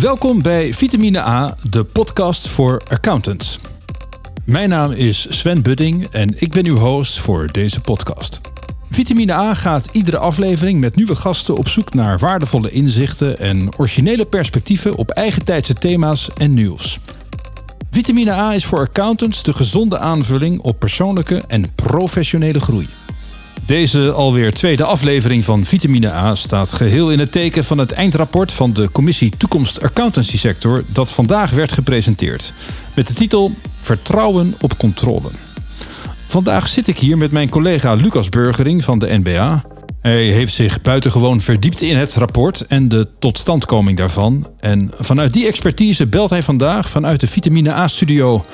[0.00, 3.58] Welkom bij Vitamine A, de podcast voor accountants.
[4.44, 8.40] Mijn naam is Sven Budding en ik ben uw host voor deze podcast.
[8.90, 14.24] Vitamine A gaat iedere aflevering met nieuwe gasten op zoek naar waardevolle inzichten en originele
[14.24, 16.98] perspectieven op eigen tijdse thema's en nieuws.
[17.90, 22.88] Vitamine A is voor accountants de gezonde aanvulling op persoonlijke en professionele groei.
[23.70, 28.52] Deze alweer tweede aflevering van Vitamine A staat geheel in het teken van het eindrapport
[28.52, 32.52] van de commissie Toekomst Accountancy Sector dat vandaag werd gepresenteerd.
[32.94, 35.30] Met de titel Vertrouwen op controle.
[36.26, 39.64] Vandaag zit ik hier met mijn collega Lucas Burgering van de NBA.
[40.00, 44.46] Hij heeft zich buitengewoon verdiept in het rapport en de totstandkoming daarvan.
[44.60, 48.44] En vanuit die expertise belt hij vandaag vanuit de Vitamine A-studio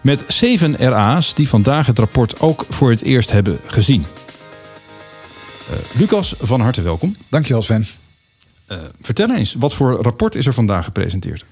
[0.00, 4.04] met zeven RA's die vandaag het rapport ook voor het eerst hebben gezien.
[5.70, 7.14] Uh, Lucas, van harte welkom.
[7.28, 7.86] Dankjewel Sven.
[8.72, 11.44] Uh, vertel eens, wat voor rapport is er vandaag gepresenteerd?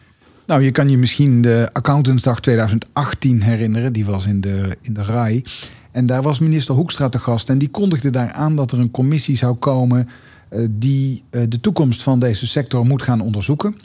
[0.46, 3.92] Nou, je kan je misschien de Accountantsdag 2018 herinneren.
[3.92, 5.42] Die was in de, in de RAI.
[5.90, 7.48] En daar was minister Hoekstra te gast.
[7.50, 10.08] En die kondigde daar aan dat er een commissie zou komen...
[10.50, 13.76] Uh, die de toekomst van deze sector moet gaan onderzoeken.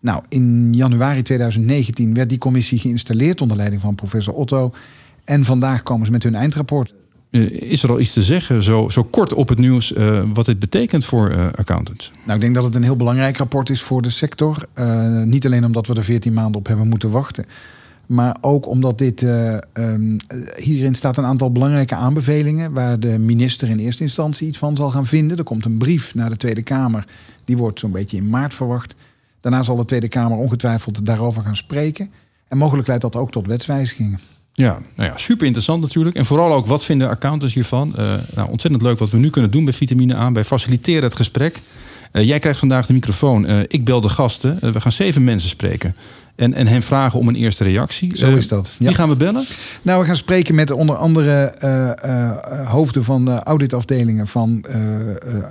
[0.00, 3.40] Nou, in januari 2019 werd die commissie geïnstalleerd...
[3.40, 4.72] onder leiding van professor Otto.
[5.24, 6.94] En vandaag komen ze met hun eindrapport.
[7.30, 10.46] Eh, is er al iets te zeggen, zo, zo kort op het nieuws, uh, wat
[10.46, 12.12] dit betekent voor uh, accountants?
[12.24, 14.66] Nou, ik denk dat het een heel belangrijk rapport is voor de sector.
[15.24, 17.44] Niet alleen omdat we er 14 maanden op hebben moeten wachten.
[18.06, 19.22] Maar ook omdat dit,
[19.72, 20.16] um,
[20.56, 22.72] hierin staat een aantal belangrijke aanbevelingen...
[22.72, 25.36] waar de minister in eerste instantie iets van zal gaan vinden.
[25.38, 27.06] Er komt een brief naar de Tweede Kamer.
[27.44, 28.94] Die wordt zo'n beetje in maart verwacht.
[29.40, 32.10] Daarna zal de Tweede Kamer ongetwijfeld daarover gaan spreken.
[32.48, 34.18] En mogelijk leidt dat ook tot wetswijzigingen.
[34.52, 36.16] Ja, nou ja, super interessant natuurlijk.
[36.16, 37.94] En vooral ook, wat vinden accountants hiervan?
[37.98, 40.32] Uh, nou, ontzettend leuk wat we nu kunnen doen bij Vitamine A.
[40.32, 41.60] Wij faciliteren het gesprek.
[42.12, 43.50] Uh, jij krijgt vandaag de microfoon.
[43.50, 44.72] Uh, ik bel de gasten.
[44.72, 45.94] we gaan zeven mensen spreken.
[46.34, 48.16] En, en hen vragen om een eerste reactie.
[48.16, 48.76] Zo is dat.
[48.78, 48.86] Ja.
[48.86, 49.46] Wie gaan we bellen?
[49.82, 51.54] Nou, we gaan spreken met onder andere
[52.66, 54.64] hoofden van de auditafdelingen van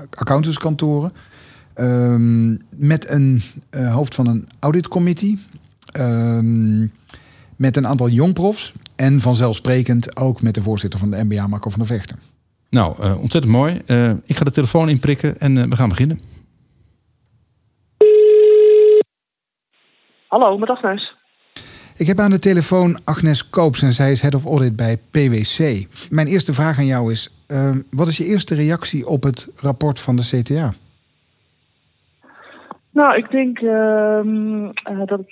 [0.09, 1.13] accountantskantoren.
[1.73, 5.39] Ehm, met een hoofd van een auditcommittee.
[5.91, 6.81] Ehm,
[7.55, 8.73] met een aantal jongprofs.
[9.07, 12.19] En vanzelfsprekend ook met de voorzitter van de MBA, Marco van der Vechten.
[12.69, 13.81] Nou, uh, ontzettend mooi.
[13.87, 16.19] Uh, ik ga de telefoon inprikken en uh, we gaan beginnen.
[20.27, 21.15] Hallo, met Agnes.
[21.97, 25.85] Ik heb aan de telefoon Agnes Koops en zij is Head of Audit bij PwC.
[26.09, 27.45] Mijn eerste vraag aan jou is,
[27.91, 30.73] wat is je eerste reactie op het rapport van de CTA?
[32.89, 34.71] Nou, ik denk ehm,
[35.05, 35.25] dat,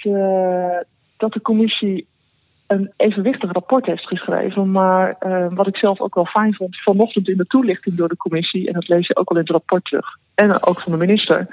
[1.17, 2.07] dat de commissie
[2.67, 4.71] een evenwichtig rapport heeft geschreven.
[4.71, 8.17] Maar uh, wat ik zelf ook wel fijn vond vanochtend in de toelichting door de
[8.17, 10.97] commissie, en dat lees je ook al in het rapport terug, en ook van de
[10.97, 11.47] minister,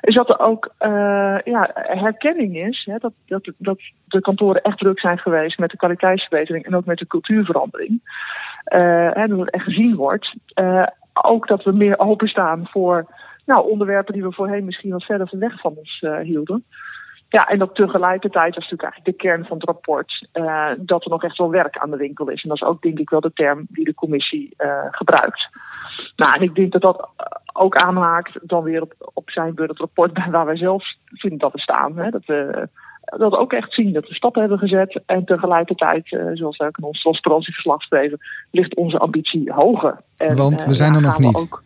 [0.00, 4.78] is dat er ook uh, ja, herkenning is hè, dat, dat, dat de kantoren echt
[4.78, 8.00] druk zijn geweest met de kwaliteitsverbetering en ook met de cultuurverandering.
[8.74, 10.34] Uh, en dat het echt gezien wordt.
[11.12, 13.06] ook dat we meer openstaan voor
[13.46, 16.64] nou, onderwerpen die we voorheen misschien wat verder van weg van ons hielden.
[17.28, 21.04] Ja, en dat tegelijkertijd, dat is natuurlijk eigenlijk de kern van het rapport, uh, dat
[21.04, 22.42] er nog echt wel werk aan de winkel is.
[22.42, 25.48] En dat is ook denk ik wel de term die de commissie uh, gebruikt.
[26.16, 27.08] Nou, en ik denk dat dat
[27.52, 31.52] ook aanhaakt dan weer op, op zijn beurt het rapport waar wij zelf vinden dat
[31.52, 31.98] we staan.
[31.98, 32.10] Hè?
[32.10, 32.68] Dat we
[33.04, 35.00] dat ook echt zien dat we stappen hebben gezet.
[35.06, 38.18] En tegelijkertijd, uh, zoals we ook in ons transparantieverslag schreven,
[38.50, 40.00] ligt onze ambitie hoger.
[40.16, 41.64] En, Want we zijn er nog niet.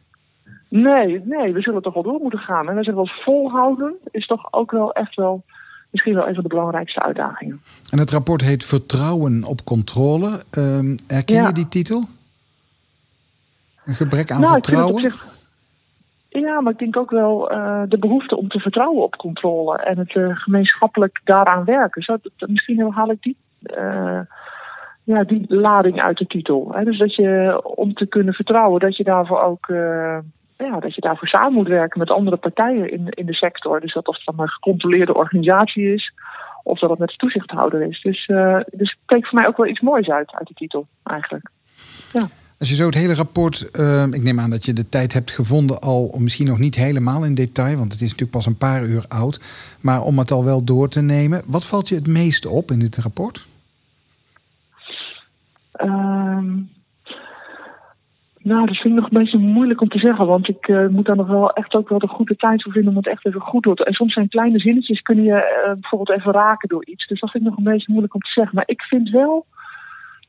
[0.71, 2.69] Nee, nee, we zullen toch wel door moeten gaan.
[2.69, 5.45] En we zeggen wel volhouden is toch ook wel echt wel
[5.91, 7.61] misschien wel een van de belangrijkste uitdagingen.
[7.91, 10.29] En het rapport heet Vertrouwen op controle.
[10.59, 11.47] Uh, herken ja.
[11.47, 12.05] je die titel?
[13.85, 15.01] Een gebrek aan nou, vertrouwen?
[15.01, 15.39] Zich...
[16.29, 19.99] Ja, maar ik denk ook wel uh, de behoefte om te vertrouwen op controle en
[19.99, 22.03] het uh, gemeenschappelijk daaraan werken.
[22.03, 24.21] Zo, dat, misschien haal ik die, uh,
[25.05, 26.73] ja, die lading uit de titel.
[26.73, 26.85] Hè?
[26.85, 29.69] Dus dat je om te kunnen vertrouwen, dat je daarvoor ook
[30.65, 33.81] ja, dat je daarvoor samen moet werken met andere partijen in, in de sector.
[33.81, 36.13] Dus dat of het dan een gecontroleerde organisatie is,
[36.63, 38.01] of dat het met de toezichthouder is.
[38.03, 40.87] Dus, uh, dus het keek voor mij ook wel iets moois uit, uit de titel,
[41.03, 41.51] eigenlijk.
[42.09, 42.29] Ja.
[42.59, 45.31] Als je zo het hele rapport, uh, ik neem aan dat je de tijd hebt
[45.31, 48.83] gevonden al, misschien nog niet helemaal in detail, want het is natuurlijk pas een paar
[48.85, 49.41] uur oud,
[49.81, 51.43] maar om het al wel door te nemen.
[51.47, 53.47] Wat valt je het meeste op in dit rapport?
[55.81, 56.71] Um,
[58.51, 60.27] nou, dat vind ik nog een beetje moeilijk om te zeggen.
[60.27, 62.91] Want ik uh, moet daar nog wel echt ook wel de goede tijd voor vinden
[62.91, 66.19] om het echt even goed te En soms zijn kleine zinnetjes kunnen je uh, bijvoorbeeld
[66.19, 67.07] even raken door iets.
[67.07, 68.55] Dus dat vind ik nog een beetje moeilijk om te zeggen.
[68.55, 69.47] Maar ik vind wel,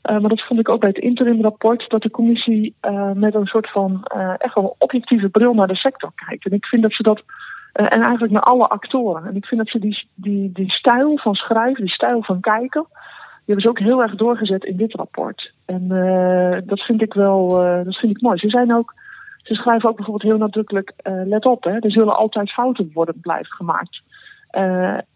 [0.10, 2.76] uh, maar dat vond ik ook bij het interimrapport, dat de commissie
[3.14, 4.04] met een soort van
[4.38, 6.46] echt wel objectieve bril naar de sector kijkt.
[6.46, 7.24] En ik vind dat ze dat
[7.74, 9.26] en eigenlijk naar alle actoren.
[9.26, 12.86] En ik vind dat ze die, die, die stijl van schrijven, die stijl van kijken,
[13.52, 15.54] hebben ze ook heel erg doorgezet in dit rapport.
[15.66, 15.88] En
[16.66, 17.48] dat vind ik wel,
[17.84, 18.38] dat vind ik mooi.
[18.38, 18.94] Ze zijn ook,
[19.44, 23.54] ze schrijven ook bijvoorbeeld heel nadrukkelijk, let op, hè, er zullen altijd fouten worden blijven
[23.54, 24.02] gemaakt.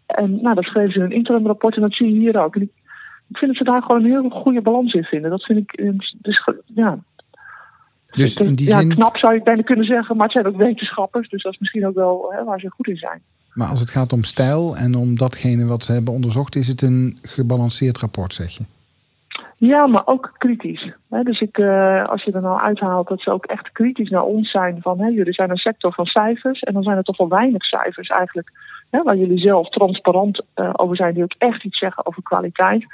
[0.06, 2.54] en nou, dat schreven ze in een interimrapport en dat zie je hier ook.
[2.54, 2.70] En ik,
[3.28, 5.30] ik vind dat ze daar gewoon een heel goede balans in vinden.
[5.30, 6.98] Dat vind ik, dus, ja,
[8.06, 11.28] dus in die ja, knap zou je bijna kunnen zeggen, maar het zijn ook wetenschappers,
[11.28, 13.22] dus dat is misschien ook wel hè, waar ze goed in zijn.
[13.56, 16.82] Maar als het gaat om stijl en om datgene wat ze hebben onderzocht, is het
[16.82, 18.64] een gebalanceerd rapport, zeg je?
[19.56, 20.92] Ja, maar ook kritisch.
[21.08, 24.50] Dus ik, uh, als je er nou uithaalt dat ze ook echt kritisch naar ons
[24.50, 27.64] zijn van jullie zijn een sector van cijfers en dan zijn er toch wel weinig
[27.64, 28.50] cijfers eigenlijk
[28.90, 32.86] waar jullie zelf transparant uh, over zijn die ook echt iets zeggen over kwaliteit.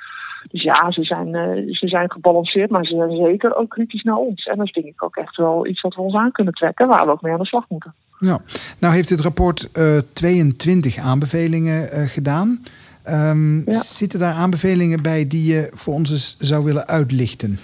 [0.50, 4.16] Dus ja, ze zijn, uh, ze zijn gebalanceerd, maar ze zijn zeker ook kritisch naar
[4.16, 4.44] ons.
[4.44, 6.88] En dat is denk ik ook echt wel iets wat we ons aan kunnen trekken,
[6.88, 7.94] waar we ook mee aan de slag moeten.
[8.24, 8.38] Ja,
[8.78, 12.62] nou heeft het rapport uh, 22 aanbevelingen uh, gedaan.
[13.08, 13.74] Um, ja.
[13.74, 17.58] Zitten daar aanbevelingen bij die je voor ons eens zou willen uitlichten?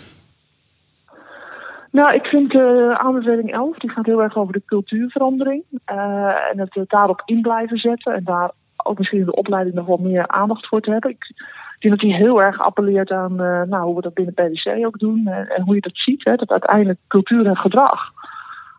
[1.91, 5.63] Nou, ik vind uh, aanbeveling 11, die gaat heel erg over de cultuurverandering.
[5.85, 8.15] En het daarop in blijven zetten.
[8.15, 11.11] En daar ook misschien in de opleiding nog wat meer aandacht voor te hebben.
[11.11, 11.33] Ik,
[11.79, 13.35] denk dat hij heel erg appelleert aan
[13.69, 15.23] nou, hoe we dat binnen PwC ook doen.
[15.25, 16.25] Uh, en hoe je dat ziet.
[16.25, 18.13] Hè, dat uiteindelijk cultuur en gedrag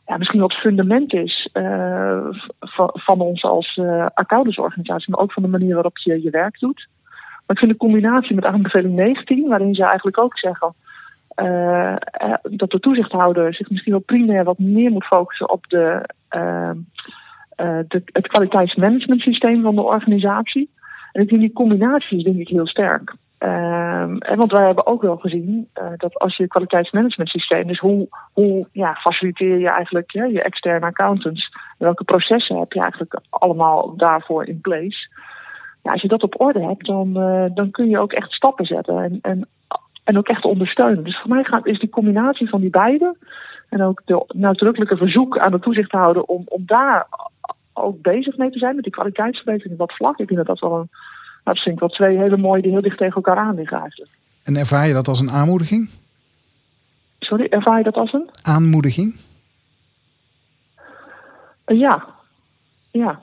[0.09, 2.27] ja, misschien het fundament is uh,
[2.93, 3.79] van, ons als
[4.13, 5.11] accountantsorganisatie.
[5.11, 6.87] Maar ook van de manier waarop je je werk doet.
[7.45, 10.73] Maar ik vind de combinatie met aanbeveling 19, waarin ze eigenlijk ook zeggen...
[12.43, 16.09] dat de toezichthouder zich misschien wel primair wat meer moet focussen op de,
[17.87, 20.69] de, het kwaliteitsmanagementsysteem van de organisatie.
[21.11, 23.13] En ik denk die combinatie denk ik heel sterk.
[23.43, 27.79] Um, en want wij hebben ook wel gezien uh, dat als je kwaliteitsmanagement systeem, dus
[27.79, 33.19] hoe, hoe ja, faciliteer je eigenlijk ja, je externe accountants, welke processen heb je eigenlijk
[33.29, 35.09] allemaal daarvoor in place.
[35.83, 38.65] Ja, als je dat op orde hebt, dan, uh, dan kun je ook echt stappen
[38.65, 39.47] zetten en, en,
[40.03, 41.03] en ook echt ondersteunen.
[41.03, 43.15] Dus voor mij gaat, is die combinatie van die beide
[43.69, 47.07] en ook de nadrukkelijke verzoek aan de toezichthouder om, om daar
[47.73, 50.17] ook bezig mee te zijn met die kwaliteitsverbetering op dat vlak.
[50.17, 50.89] Ik denk dat dat wel een,
[51.49, 53.79] nou, dat vind ik wel twee hele mooie die heel dicht tegen elkaar aan liggen
[53.79, 54.11] eigenlijk.
[54.43, 55.89] En ervaar je dat als een aanmoediging?
[57.19, 58.29] Sorry, ervaar je dat als een?
[58.41, 59.15] Aanmoediging?
[61.65, 62.05] Uh, ja,
[62.91, 63.19] ja,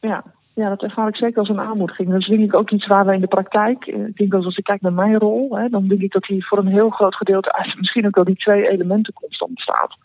[0.00, 0.22] ja.
[0.54, 2.10] Ja, dat ervaar ik zeker als een aanmoediging.
[2.10, 4.44] Dat is denk ik ook iets waar we in de praktijk, eh, ik denk dat
[4.44, 6.90] als ik kijk naar mijn rol, hè, dan denk ik dat hier voor een heel
[6.90, 9.96] groot gedeelte misschien ook wel die twee elementen constant staat.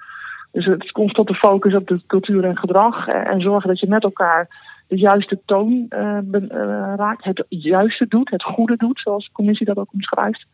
[0.51, 0.91] Dus het
[1.27, 3.07] de focus op de cultuur en gedrag.
[3.07, 4.47] En zorgen dat je met elkaar
[4.87, 6.17] de juiste toon uh,
[6.95, 7.23] raakt.
[7.23, 10.45] Het juiste doet, het goede doet, zoals de commissie dat ook omschrijft.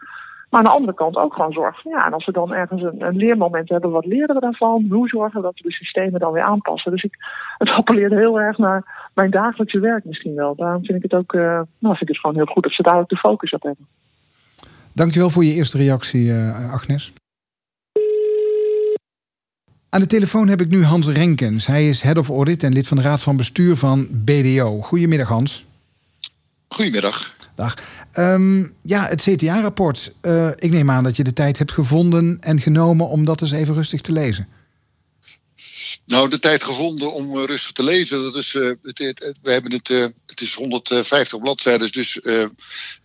[0.50, 1.92] Maar aan de andere kant ook gewoon zorgen.
[1.92, 4.86] Ja, en als we dan ergens een, leermoment hebben, wat leren we daarvan?
[4.90, 6.92] Hoe zorgen we dat we de systemen dan weer aanpassen?
[6.92, 7.16] Dus ik,
[7.58, 10.56] het appelleert heel erg naar mijn dagelijkse werk misschien wel.
[10.56, 11.42] Daarom vind ik het ook, uh,
[11.80, 13.88] nou, vind ik het gewoon heel goed dat ze daar ook de focus op hebben.
[14.94, 16.34] Dankjewel voor je eerste reactie,
[16.72, 17.14] Agnes.
[19.92, 21.66] Aan de telefoon heb ik nu Hans Renkens.
[21.66, 24.82] Hij is Head of Audit en lid van de Raad van Bestuur van BDO.
[24.82, 25.66] Goedemiddag Hans.
[26.68, 27.36] Goedemiddag.
[27.56, 27.76] Dag.
[28.14, 30.12] Um, ja, het CTA-rapport.
[30.22, 33.52] Uh, ik neem aan dat je de tijd hebt gevonden en genomen om dat eens
[33.52, 34.48] even rustig te lezen.
[36.06, 38.22] Nou, de tijd gevonden om uh, rustig te lezen.
[38.22, 42.50] Dat is, uh, het, het, we hebben het, uh, het is 150 bladzijden, dus we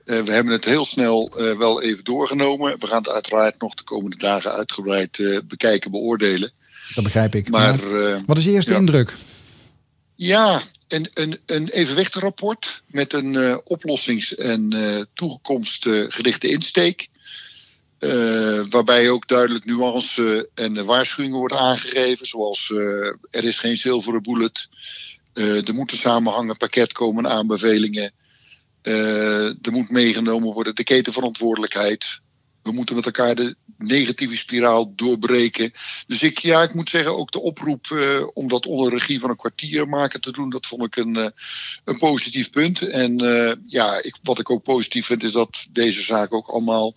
[0.05, 2.79] hebben het heel snel wel even doorgenomen.
[2.79, 6.53] We gaan het uiteraard nog de komende dagen uitgebreid bekijken, beoordelen.
[6.95, 7.49] Dat begrijp ik.
[7.49, 8.79] Maar, maar wat is je eerste ja.
[8.79, 9.17] indruk?
[10.15, 11.71] Ja, een, een, een
[12.87, 17.09] met een uh, oplossings- en uh, toekomstgerichte insteek.
[18.01, 22.27] Uh, waarbij ook duidelijk nuance en waarschuwingen worden aangegeven.
[22.27, 22.71] Zoals
[23.31, 24.69] er is geen zilveren bullet.
[25.33, 28.13] er moet een samenhangend pakket komen aanbevelingen.
[28.83, 32.21] er moet meegenomen worden de ketenverantwoordelijkheid
[32.65, 35.73] we moeten met elkaar de negatieve spiraal doorbreken.
[36.07, 39.31] Dus ik, ja, ik moet zeggen, ook de oproep uh, om dat onder regie van
[39.31, 41.27] een kwartiermaker te doen, dat vond ik een, uh,
[41.85, 42.89] een positief punt.
[42.89, 46.95] En uh, ja, ik, wat ik ook positief vind, is dat deze zaken ook allemaal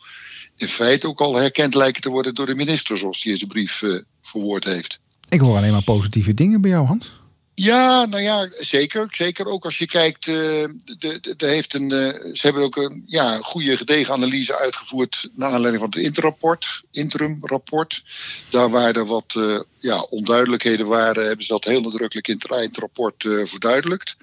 [0.56, 3.84] in feite ook al herkend lijken te worden door de minister, zoals in zijn brief
[4.22, 5.00] verwoord heeft.
[5.30, 7.17] Ik hoor alleen maar positieve dingen bij jou, Hans.
[7.60, 9.08] Ja, nou ja, zeker.
[9.12, 10.28] Zeker ook als je kijkt.
[10.28, 14.58] Uh, de, de, de heeft een, uh, ze hebben ook een ja, goede gedegen analyse
[14.58, 15.30] uitgevoerd.
[15.34, 18.04] naar aanleiding van het interrapport, interimrapport.
[18.50, 22.52] Daar waar er wat uh, ja, onduidelijkheden waren, hebben ze dat heel nadrukkelijk in het
[22.52, 24.18] eindrapport verduidelijkt.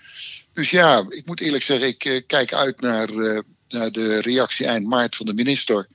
[0.52, 3.08] Dus ja, ik moet eerlijk zeggen, ik kijk uit naar,
[3.68, 5.88] naar de reactie eind maart van de minister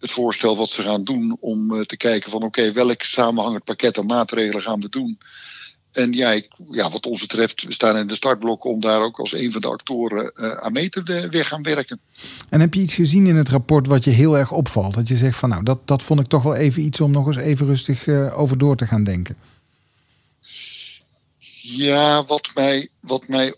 [0.00, 4.06] het voorstel wat ze gaan doen om te kijken van oké, welk samenhangend pakket aan
[4.06, 5.18] maatregelen gaan we doen
[5.94, 9.18] En ja, ik, ja, wat ons betreft, we staan in de startblokken om daar ook
[9.18, 12.00] als een van de actoren uh, aan mee te uh, weer gaan werken.
[12.48, 14.94] En heb je iets gezien in het rapport wat je heel erg opvalt?
[14.94, 17.26] Dat je zegt van nou, dat, dat vond ik toch wel even iets om nog
[17.26, 19.36] eens even rustig uh, over door te gaan denken.
[21.60, 23.54] Ja, wat mij, wat mij,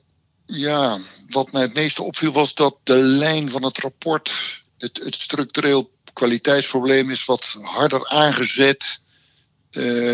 [0.46, 4.32] ja, wat mij het meeste opviel was dat de lijn van het rapport,
[4.78, 9.00] het, het structureel kwaliteitsprobleem is wat harder aangezet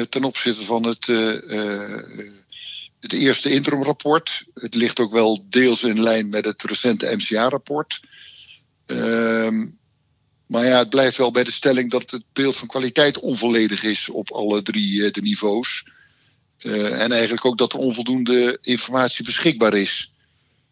[0.08, 1.98] ten opzichte van het, uh, uh,
[3.00, 4.44] het eerste interimrapport.
[4.54, 8.00] Het ligt ook wel deels in lijn met het recente MCA-rapport.
[8.86, 9.66] Ehm,
[10.46, 14.08] maar ja, het blijft wel bij de stelling dat het beeld van kwaliteit onvolledig is
[14.08, 15.84] op alle drie de niveaus.
[16.62, 20.12] en eigenlijk ook dat er onvoldoende informatie beschikbaar is.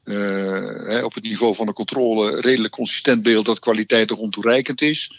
[0.04, 5.12] Hè, op het niveau van de controle redelijk consistent beeld dat kwaliteit er ontoereikend is.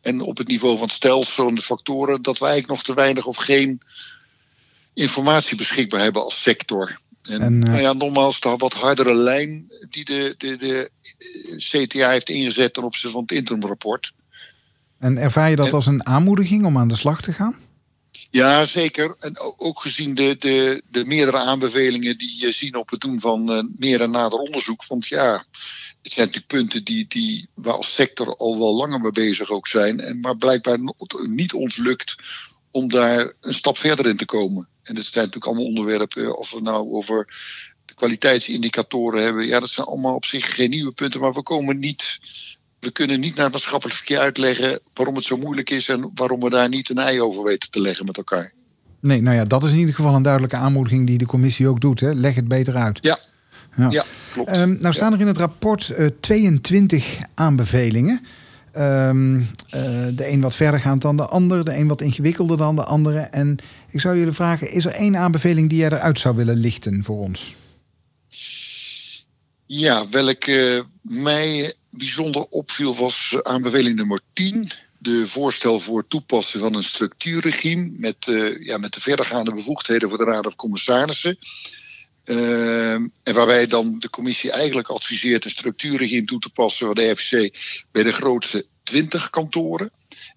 [0.00, 3.00] En op het niveau van het stelsel en de factoren, dat wij eigenlijk nog te
[3.02, 3.80] weinig of geen
[4.94, 6.98] informatie beschikbaar hebben als sector.
[7.22, 10.90] En, en uh, nou ja, nogmaals, de wat hardere lijn die de, de, de
[11.56, 14.12] CTA heeft ingezet ten opzichte van het interimrapport.
[14.98, 17.56] En ervaar je dat als een aanmoediging om aan de slag te gaan?
[18.30, 19.16] Ja, zeker.
[19.18, 23.50] En ook gezien de, de, de meerdere aanbevelingen die je zien op het doen van
[23.50, 24.86] uh, meer en nader onderzoek.
[24.86, 25.44] Want ja,
[26.02, 29.66] het zijn natuurlijk punten die, die we als sector al wel langer mee bezig ook
[29.66, 30.00] zijn.
[30.00, 30.78] En maar blijkbaar
[31.26, 32.16] niet ons lukt
[32.70, 34.68] om daar een stap verder in te komen.
[34.82, 37.26] En het zijn natuurlijk allemaal onderwerpen, of we nou over
[37.84, 39.46] de kwaliteitsindicatoren hebben.
[39.46, 42.18] Ja, dat zijn allemaal op zich geen nieuwe punten, maar we komen niet.
[42.80, 46.40] We kunnen niet naar het maatschappelijk verkeer uitleggen waarom het zo moeilijk is en waarom
[46.40, 48.52] we daar niet een ei over weten te leggen met elkaar.
[49.00, 51.80] Nee, nou ja, dat is in ieder geval een duidelijke aanmoediging die de commissie ook
[51.80, 52.00] doet.
[52.00, 52.12] Hè?
[52.12, 52.98] Leg het beter uit.
[53.00, 53.18] Ja,
[53.78, 54.56] ja, ja klopt.
[54.56, 58.20] Um, nou staan er in het rapport uh, 22 aanbevelingen.
[58.76, 59.46] Um, uh,
[60.14, 63.18] de een wat verder gaat dan de ander, de een wat ingewikkelder dan de andere.
[63.18, 63.56] En
[63.90, 67.18] ik zou jullie vragen, is er één aanbeveling die jij eruit zou willen lichten voor
[67.18, 67.54] ons?
[69.66, 76.82] Ja, welke mij bijzonder opviel was aanbeveling nummer 10 de voorstel voor toepassen van een
[76.82, 81.38] structuurregime met, uh, ja, met de verdergaande bevoegdheden voor de Raad van Commissarissen.
[82.28, 87.10] Uh, en waarbij dan de commissie eigenlijk adviseert een structuurregime toe te passen van de
[87.10, 87.56] RVC
[87.92, 89.90] bij de grootste 20 kantoren.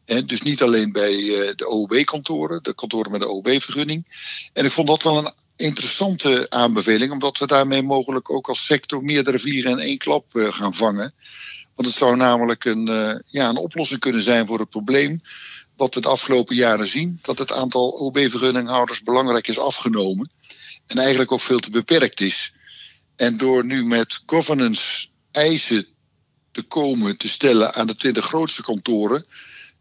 [0.05, 4.05] En dus niet alleen bij uh, de OOB-kantoren, de kantoren met de OOB-vergunning.
[4.53, 9.03] En ik vond dat wel een interessante aanbeveling, omdat we daarmee mogelijk ook als sector
[9.03, 11.13] meerdere vliegen in één klap uh, gaan vangen.
[11.75, 15.19] Want het zou namelijk een, uh, ja, een oplossing kunnen zijn voor het probleem.
[15.75, 20.31] Wat we de afgelopen jaren zien: dat het aantal OB-vergunninghouders belangrijk is afgenomen.
[20.91, 22.53] En eigenlijk ook veel te beperkt is.
[23.15, 25.85] En door nu met governance eisen
[26.51, 29.25] te komen te stellen aan de 20 grootste kantoren.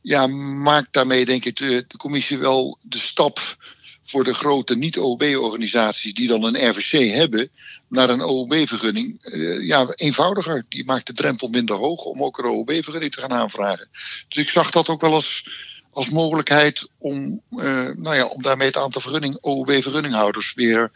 [0.02, 3.56] Ja, maakt daarmee denk ik de, commissie wel de stap
[4.04, 7.50] voor de grote niet-OB-organisaties die dan een RVC hebben,
[7.88, 10.64] naar een OOB-vergunning, uh, ja, eenvoudiger.
[10.68, 13.88] Die maakt de drempel minder hoog om ook een OOB-vergunning te gaan aanvragen.
[14.28, 15.48] Dus ik zag dat ook wel als,
[15.90, 20.90] als mogelijkheid om, uh, nou ja, om daarmee het aantal vergunning, OOB-vergunninghouders weer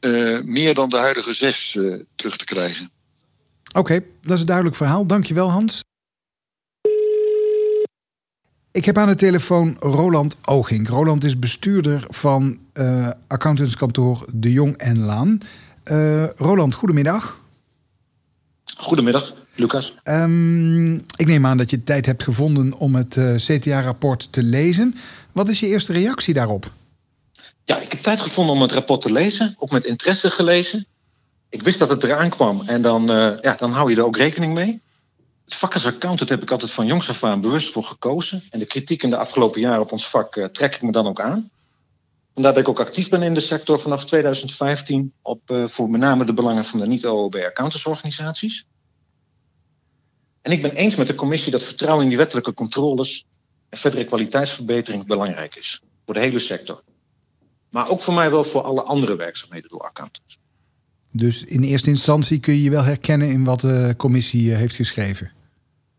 [0.00, 1.78] uh, meer dan de huidige zes
[2.14, 2.90] terug te krijgen.
[3.68, 5.06] Oké, okay, dat is een duidelijk verhaal.
[5.06, 5.82] Dankjewel Hans.
[8.78, 10.88] Ik heb aan de telefoon Roland Ogink.
[10.88, 15.38] Roland is bestuurder van uh, accountantskantoor De Jong en Laan.
[15.84, 17.40] Uh, Roland, goedemiddag.
[18.76, 19.94] Goedemiddag, Lucas.
[20.04, 24.94] Um, ik neem aan dat je tijd hebt gevonden om het uh, CTA-rapport te lezen.
[25.32, 26.70] Wat is je eerste reactie daarop?
[27.64, 29.54] Ja, ik heb tijd gevonden om het rapport te lezen.
[29.58, 30.86] Ook met interesse gelezen.
[31.48, 33.06] Ik wist dat het eraan kwam en dan,
[33.40, 34.80] ja, dan hou je er ook rekening mee.
[35.44, 38.42] Het vak als accountant heb ik altijd van jongs af aan bewust voor gekozen.
[38.50, 41.06] En de kritiek in de afgelopen jaren op ons vak uh, trek ik me dan
[41.06, 41.50] ook aan.
[42.34, 46.24] Vandaar dat ik ook actief ben in de sector vanaf 2015 op voor met name
[46.24, 48.64] de belangen van de niet-OOB-accountantsorganisaties.
[50.48, 53.26] En ik ben eens met de commissie dat vertrouwen in die wettelijke controles
[53.68, 55.80] en verdere kwaliteitsverbetering belangrijk is.
[56.04, 56.82] Voor de hele sector.
[57.70, 60.38] Maar ook voor mij wel voor alle andere werkzaamheden door accountants.
[61.12, 65.30] Dus in eerste instantie kun je je wel herkennen in wat de commissie heeft geschreven?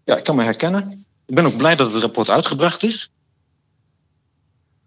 [0.06, 1.06] Ja, ik kan me herkennen.
[1.26, 3.12] Ik ben ook blij dat het rapport uitgebracht is.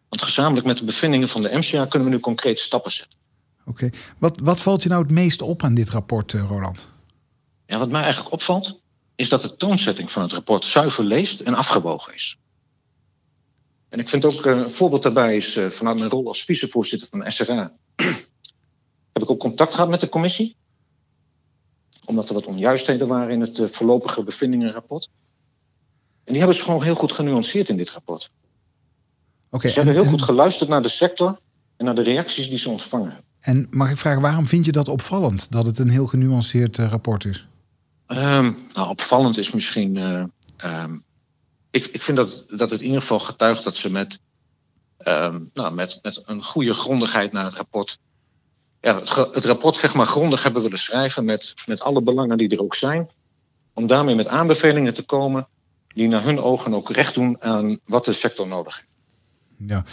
[0.09, 3.19] Want gezamenlijk met de bevindingen van de MCA kunnen we nu concreet stappen zetten.
[3.67, 3.85] Oké.
[3.85, 4.01] Okay.
[4.19, 6.89] Wat, wat valt je nou het meest op aan dit rapport, Roland?
[7.67, 8.82] Ja, wat mij eigenlijk opvalt,
[9.23, 12.39] is dat de toonzetting van het rapport zuiver leest en afgewogen is.
[13.89, 17.31] En ik vind ook een voorbeeld daarbij is vanuit mijn rol als vicevoorzitter van de
[17.31, 17.73] SRA.
[19.13, 20.57] heb ik ook contact gehad met de commissie
[22.05, 25.11] omdat er wat onjuistheden waren in het voorlopige bevindingenrapport.
[26.25, 28.31] En die hebben ze gewoon heel goed genuanceerd in dit rapport.
[29.51, 31.39] Okay, ze hebben heel goed geluisterd naar de sector
[31.77, 33.25] en naar de reacties die ze ontvangen.
[33.41, 37.25] En mag ik vragen, waarom vind je dat opvallend dat het een heel genuanceerd rapport
[37.25, 37.47] is?
[38.17, 39.97] Um, nou, opvallend is misschien.
[39.97, 40.25] Uh,
[40.65, 41.05] um,
[41.71, 44.19] ik, ik vind dat, dat het in ieder geval getuigt dat ze met,
[44.99, 47.99] um, nou, met, met een goede grondigheid naar het rapport.
[48.81, 52.49] Ja, het, het, rapport zeg maar grondig hebben willen schrijven met, met alle belangen die
[52.49, 53.11] er ook zijn.
[53.75, 55.49] Om daarmee met aanbevelingen te komen
[55.89, 58.92] die naar hun ogen ook recht doen aan wat de sector nodig heeft.
[59.67, 59.85] Ja.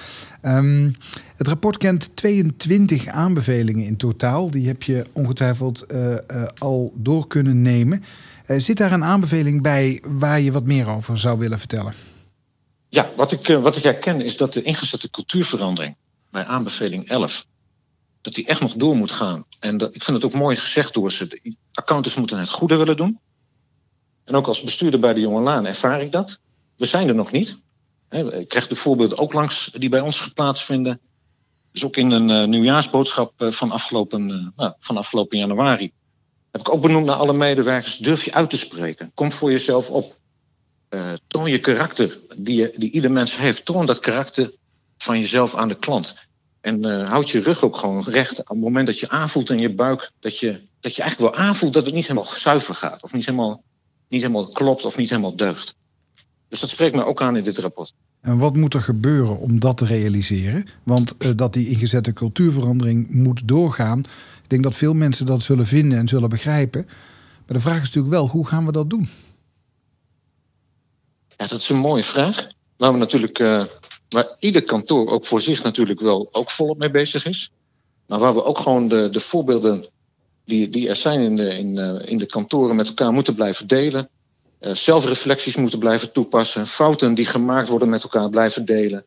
[0.58, 0.96] Um,
[1.36, 4.52] het rapport kent 22 aanbevelingen in totaal.
[4.52, 6.18] Die heb je ongetwijfeld uh, uh,
[6.58, 8.04] al door kunnen nemen.
[8.48, 11.94] Uh, zit daar een aanbeveling bij waar je wat meer over zou willen vertellen?
[12.90, 15.96] Ja, wat ik, wat ik herken is dat de ingezette cultuurverandering
[16.32, 17.46] bij aanbeveling 11...
[18.22, 19.46] dat die echt nog door moet gaan.
[19.60, 21.28] En dat, ik vind het ook mooi gezegd door ze.
[21.28, 23.20] De accountants moeten het goede willen doen.
[24.26, 26.40] En ook als bestuurder bij de Jonge Laan ervaar ik dat.
[26.78, 27.58] We zijn er nog niet.
[28.10, 31.00] Ik krijg de voorbeelden ook langs die bij ons plaatsvinden.
[31.72, 35.92] Dus ook in een uh, nieuwjaarsboodschap uh, van, afgelopen, uh, nou, van afgelopen januari.
[36.52, 37.98] Heb ik ook benoemd naar alle medewerkers.
[37.98, 39.12] Durf je uit te spreken.
[39.14, 40.18] Kom voor jezelf op.
[41.28, 43.66] toon je karakter die, je, die ieder mens heeft.
[43.66, 44.54] Toon dat karakter
[44.98, 46.28] van jezelf aan de klant.
[46.62, 48.40] En houd je rug ook gewoon recht.
[48.40, 50.12] Op het moment dat je aanvoelt in je buik.
[50.20, 53.04] Dat je, dat je eigenlijk wel aanvoelt dat het niet helemaal zuiver gaat.
[53.04, 53.64] Of niet helemaal,
[54.08, 55.76] niet helemaal klopt of niet helemaal deugt.
[56.50, 57.94] Dus dat spreekt me ook aan in dit rapport.
[58.22, 60.66] En wat moet er gebeuren om dat te realiseren?
[60.84, 64.00] Want uh, dat die ingezette cultuurverandering moet doorgaan.
[64.44, 66.86] Ik denk dat veel mensen dat zullen vinden en zullen begrijpen.
[67.46, 69.10] Maar de vraag is natuurlijk wel, hoe gaan we dat doen?
[71.38, 72.48] Ja, dat is een mooie vraag.
[72.78, 73.64] Waar we natuurlijk, uh,
[74.10, 77.52] waar ieder kantoor ook voor zich natuurlijk wel ook volop mee bezig is.
[78.08, 79.86] Maar waar we ook gewoon de, de voorbeelden
[80.46, 83.68] die, die er zijn in de, in, uh, in de kantoren met elkaar moeten blijven
[83.68, 84.10] delen.
[84.60, 86.68] Uh, zelfreflecties moeten blijven toepassen.
[86.68, 89.06] Fouten die gemaakt worden met elkaar blijven delen.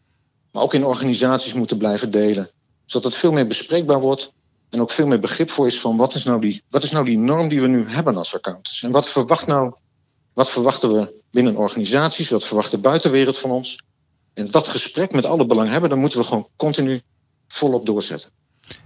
[0.50, 2.50] Maar ook in organisaties moeten blijven delen.
[2.84, 4.32] Zodat het veel meer bespreekbaar wordt.
[4.70, 7.04] En ook veel meer begrip voor is van wat is nou die, wat is nou
[7.04, 8.82] die norm die we nu hebben als accountants.
[8.82, 9.74] En wat, verwacht nou,
[10.32, 12.30] wat verwachten we binnen organisaties?
[12.30, 13.82] Wat verwacht de buitenwereld van ons?
[14.34, 17.02] En dat gesprek met alle belanghebbenden moeten we gewoon continu
[17.48, 18.30] volop doorzetten.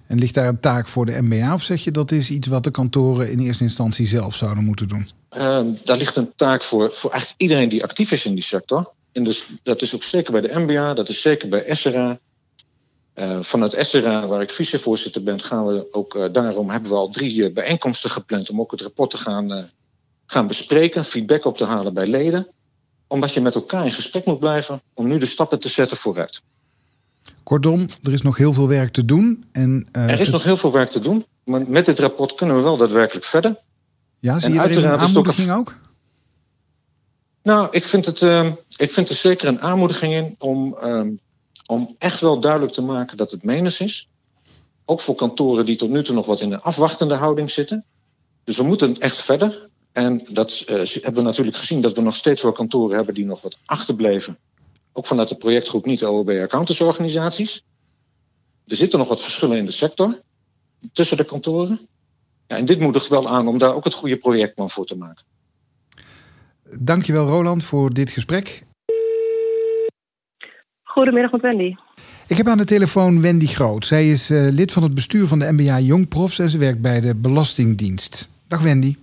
[0.07, 2.64] En ligt daar een taak voor de MBA of zeg je dat is iets wat
[2.64, 5.09] de kantoren in eerste instantie zelf zouden moeten doen?
[5.37, 8.92] Uh, daar ligt een taak voor, voor eigenlijk iedereen die actief is in die sector.
[9.12, 12.18] En dus, dat is ook zeker bij de MBA, dat is zeker bij SRA.
[13.14, 17.09] Uh, vanuit SRA, waar ik vicevoorzitter ben, gaan we ook uh, daarom hebben we al
[17.09, 19.70] drie bijeenkomsten gepland om ook het rapport te gaan,
[20.27, 22.49] gaan bespreken, feedback op te halen bij leden.
[23.07, 26.42] Omdat je met elkaar in gesprek moet blijven om nu de stappen te zetten vooruit.
[27.43, 29.45] Kortom, er is nog heel veel werk te doen.
[29.53, 30.31] En, uh, er is het...
[30.31, 31.27] nog heel veel werk te doen.
[31.45, 33.57] Maar met dit rapport kunnen we wel daadwerkelijk verder.
[34.17, 35.77] Ja, zie je er een aanmoediging ook?
[37.43, 41.07] Nou, ik vind, het, uh, ik vind er zeker een aanmoediging in om, uh,
[41.67, 44.09] om echt wel duidelijk te maken dat het menens is.
[44.85, 47.85] Ook voor kantoren die tot nu toe nog wat in een afwachtende houding zitten.
[48.45, 49.69] Dus we moeten echt verder.
[49.93, 53.25] En dat uh, hebben we natuurlijk gezien dat we nog steeds wel kantoren hebben die
[53.25, 54.39] nog wat achterbleven
[54.96, 57.64] ook vanuit de projectgroep niet OOB accountantsorganisaties.
[58.66, 60.20] Er zitten nog wat verschillen in de sector
[60.92, 61.80] tussen de kantoren.
[62.46, 65.24] Ja, en dit moedigt wel aan om daar ook het goede projectplan voor te maken.
[66.80, 68.62] Dankjewel Roland voor dit gesprek.
[70.82, 71.74] Goedemiddag met Wendy.
[72.26, 73.87] Ik heb aan de telefoon Wendy Groot.
[73.87, 77.00] Zij is uh, lid van het bestuur van de MBA Jongprofs en ze werkt bij
[77.00, 78.30] de Belastingdienst.
[78.48, 78.96] Dag Wendy.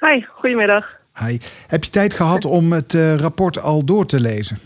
[0.00, 0.86] Hi, goedemiddag.
[1.18, 1.38] Hi.
[1.66, 4.58] Heb je tijd gehad om het uh, rapport al door te lezen?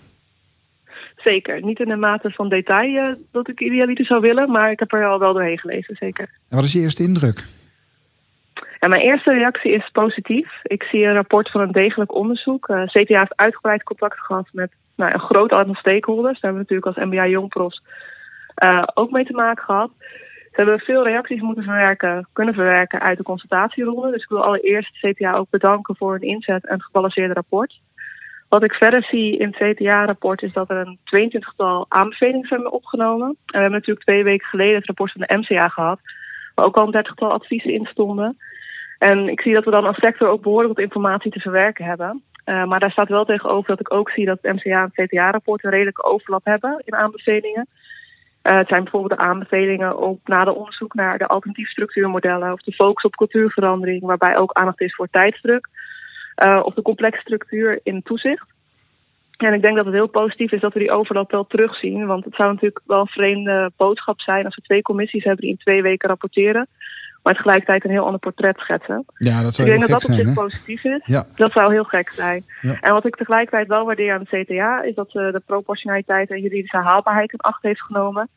[1.25, 1.63] Zeker.
[1.63, 4.93] Niet in de mate van detail uh, dat ik idealiter zou willen, maar ik heb
[4.93, 6.29] er al wel doorheen gelezen, zeker.
[6.49, 7.45] En wat is je eerste indruk?
[8.81, 10.51] Ja, mijn eerste reactie is positief.
[10.63, 12.69] Ik zie een rapport van een degelijk onderzoek.
[12.69, 16.41] Uh, CTA heeft uitgebreid contact gehad met nou, een groot aantal stakeholders.
[16.41, 17.83] Daar hebben we natuurlijk als MBA Jongpros
[18.63, 19.91] uh, ook mee te maken gehad.
[20.51, 24.11] Ze hebben veel reacties moeten verwerken, kunnen verwerken uit de consultatieronde.
[24.11, 27.81] Dus ik wil allereerst CTA ook bedanken voor een inzet en gebalanceerde rapport.
[28.51, 33.29] Wat ik verder zie in het CTA-rapport is dat er een 22-tal aanbevelingen zijn opgenomen.
[33.29, 36.01] En we hebben natuurlijk twee weken geleden het rapport van de MCA gehad,
[36.55, 38.39] waar ook al een 30-tal adviezen in stonden.
[38.99, 42.23] En ik zie dat we dan als sector ook behoorlijk wat informatie te verwerken hebben.
[42.45, 45.09] Uh, maar daar staat wel tegenover dat ik ook zie dat het MCA en het
[45.09, 47.67] CTA-rapport een redelijke overlap hebben in aanbevelingen.
[48.43, 52.63] Uh, het zijn bijvoorbeeld de aanbevelingen op na de onderzoek naar de alternatieve structuurmodellen of
[52.63, 55.69] de focus op cultuurverandering, waarbij ook aandacht is voor tijdsdruk.
[56.45, 58.47] Uh, of de complexe structuur in toezicht.
[59.37, 62.07] En ik denk dat het heel positief is dat we die overlap wel terugzien.
[62.07, 65.51] Want het zou natuurlijk wel een vreemde boodschap zijn als we twee commissies hebben die
[65.51, 66.69] in twee weken rapporteren.
[67.23, 69.05] Maar tegelijkertijd een heel ander portret schetsen.
[69.15, 71.01] Ja, dat zou ik denk dat dat op zich positief is.
[71.05, 71.27] Ja.
[71.35, 72.43] Dat zou heel gek zijn.
[72.61, 72.81] Ja.
[72.81, 76.41] En wat ik tegelijkertijd wel waardeer aan de CTA is dat ze de proportionaliteit en
[76.41, 78.29] juridische haalbaarheid in acht heeft genomen.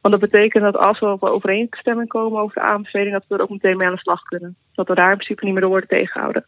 [0.00, 3.34] Want dat betekent dat als we op een overeenstemming komen over de aanbeveling, dat we
[3.34, 4.56] er ook meteen mee aan de slag kunnen.
[4.74, 6.44] Dat we daar in principe niet meer door worden tegengehouden.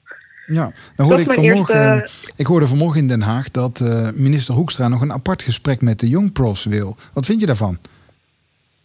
[0.47, 4.89] Ja, dan hoorde ik, vanmorgen, ik hoorde vanmorgen in Den Haag dat uh, minister Hoekstra
[4.89, 6.97] nog een apart gesprek met de jongprofs wil.
[7.15, 7.79] Wat vind je daarvan?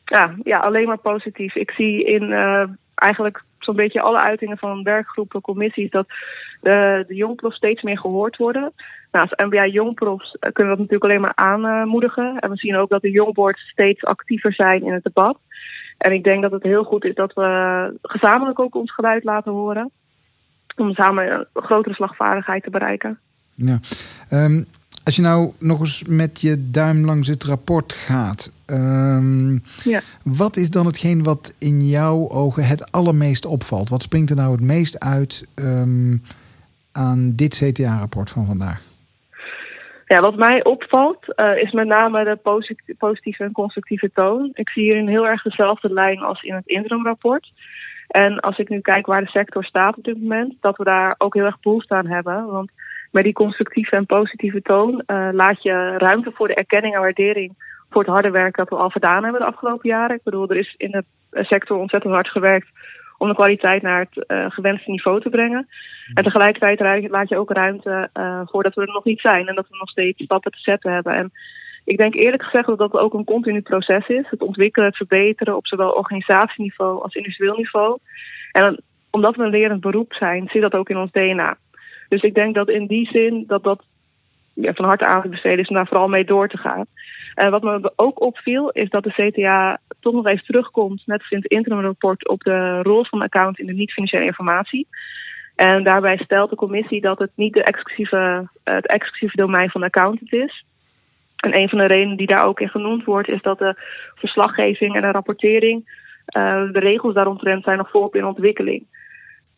[0.06, 1.56] Ja, ja alleen maar positief.
[1.56, 2.64] Ik zie in uh,
[2.96, 6.08] eigenlijk zo'n beetje alle uitingen van werkgroepen, commissies, dat
[6.62, 8.74] de, de jongprofs steeds meer gehoord worden.
[9.12, 12.40] Nou, als MBA jongprofs eh, kunnen we dat natuurlijk alleen maar aanmoedigen.
[12.40, 15.38] En we zien ook dat de jongboards steeds actiever zijn in het debat.
[15.98, 19.52] En ik denk dat het heel goed is dat we gezamenlijk ook ons geluid laten
[19.52, 19.92] horen.
[20.82, 23.20] Om samen een grotere slagvaardigheid te bereiken.
[23.56, 23.80] Ja.
[24.32, 24.66] Um,
[25.04, 28.52] als je nou nog eens met je duim langs het rapport gaat.
[28.68, 30.02] Um, ja.
[30.24, 33.90] Wat is dan hetgeen wat in jouw ogen het allermeest opvalt?
[33.90, 36.22] Wat springt er nou het meest uit um,
[36.92, 38.82] aan dit CTA-rapport van vandaag?
[40.08, 42.66] Ja, wat mij opvalt uh, is met name de
[42.98, 44.50] positieve en constructieve toon.
[44.54, 47.52] Ik zie hierin heel erg dezelfde lijn als in het interimrapport.
[48.12, 51.16] En als ik nu kijk waar de sector staat op dit moment, dat we daar
[51.18, 52.46] ook heel erg behoefte aan hebben.
[52.46, 52.72] Want
[53.12, 57.54] met die constructieve en positieve toon uh, laat je ruimte voor de erkenning en waardering
[57.90, 60.16] voor het harde werk dat we al gedaan hebben de afgelopen jaren.
[60.16, 62.68] Ik bedoel, er is in de sector ontzettend hard gewerkt
[63.18, 65.68] om de kwaliteit naar het uh, gewenste niveau te brengen.
[66.14, 69.56] En tegelijkertijd laat je ook ruimte uh, voor dat we er nog niet zijn en
[69.56, 71.14] dat we nog steeds stappen te zetten hebben.
[71.14, 71.32] En
[71.84, 74.30] ik denk eerlijk gezegd dat dat ook een continu proces is.
[74.30, 77.98] Het ontwikkelen, het verbeteren op zowel organisatieniveau als industrieel niveau.
[78.52, 81.58] En omdat we een lerend beroep zijn, zit dat ook in ons DNA.
[82.10, 83.84] Dus ik denk dat in die zin dat dat
[84.54, 86.86] ja, van harte aan te besteden is om daar vooral mee door te gaan.
[87.36, 91.30] Uh, wat me ook opviel is dat de CTA toch nog even terugkomt, net als
[91.30, 94.88] in het interimrapport, op de rol van de account in de niet-financiële informatie.
[95.56, 99.88] En daarbij stelt de commissie dat het niet de exclusieve, het exclusieve domein van de
[99.88, 100.66] accountant is.
[101.42, 103.76] En een van de redenen die daar ook in genoemd wordt, is dat de
[104.16, 105.80] verslaggeving en de rapportering,
[106.38, 108.86] uh, de regels daaromtrent zijn nog volop in ontwikkeling.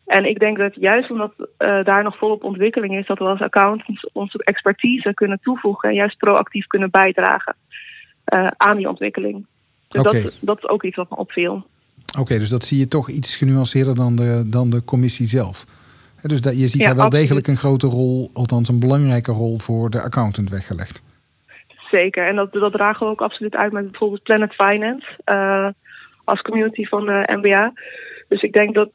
[0.06, 3.40] En ik denk dat juist omdat uh, daar nog volop ontwikkeling is, dat we als
[3.40, 7.56] accountants onze expertise kunnen toevoegen en juist proactief kunnen bijdragen
[8.34, 9.46] uh, aan die ontwikkeling.
[9.88, 10.22] Dus okay.
[10.22, 11.52] dat, dat is ook iets wat me opviel.
[11.52, 15.64] Oké, okay, dus dat zie je toch iets genuanceerder dan de, dan de commissie zelf.
[16.22, 17.26] Dus dat, je ziet ja, daar wel absoluut.
[17.26, 21.02] degelijk een grote rol, althans een belangrijke rol voor de accountant weggelegd.
[21.94, 25.68] Zeker, en dat, dat dragen we ook absoluut uit met bijvoorbeeld Planet Finance uh,
[26.24, 27.72] als community van de MBA.
[28.28, 28.90] Dus ik denk dat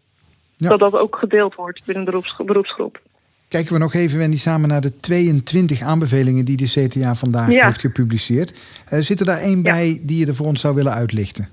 [0.57, 0.69] ja.
[0.69, 2.99] dat dat ook gedeeld wordt binnen de beroepsgroep.
[3.47, 7.65] Kijken we nog even, Wendy, samen naar de 22 aanbevelingen die de CTA vandaag ja.
[7.65, 8.51] heeft gepubliceerd.
[8.93, 9.71] Uh, zit er daar één ja.
[9.71, 11.49] bij die je er voor ons zou willen uitlichten?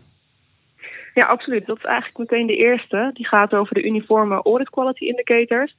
[1.15, 1.67] Ja, absoluut.
[1.67, 3.11] Dat is eigenlijk meteen de eerste.
[3.15, 5.77] Die gaat over de uniforme audit quality indicators.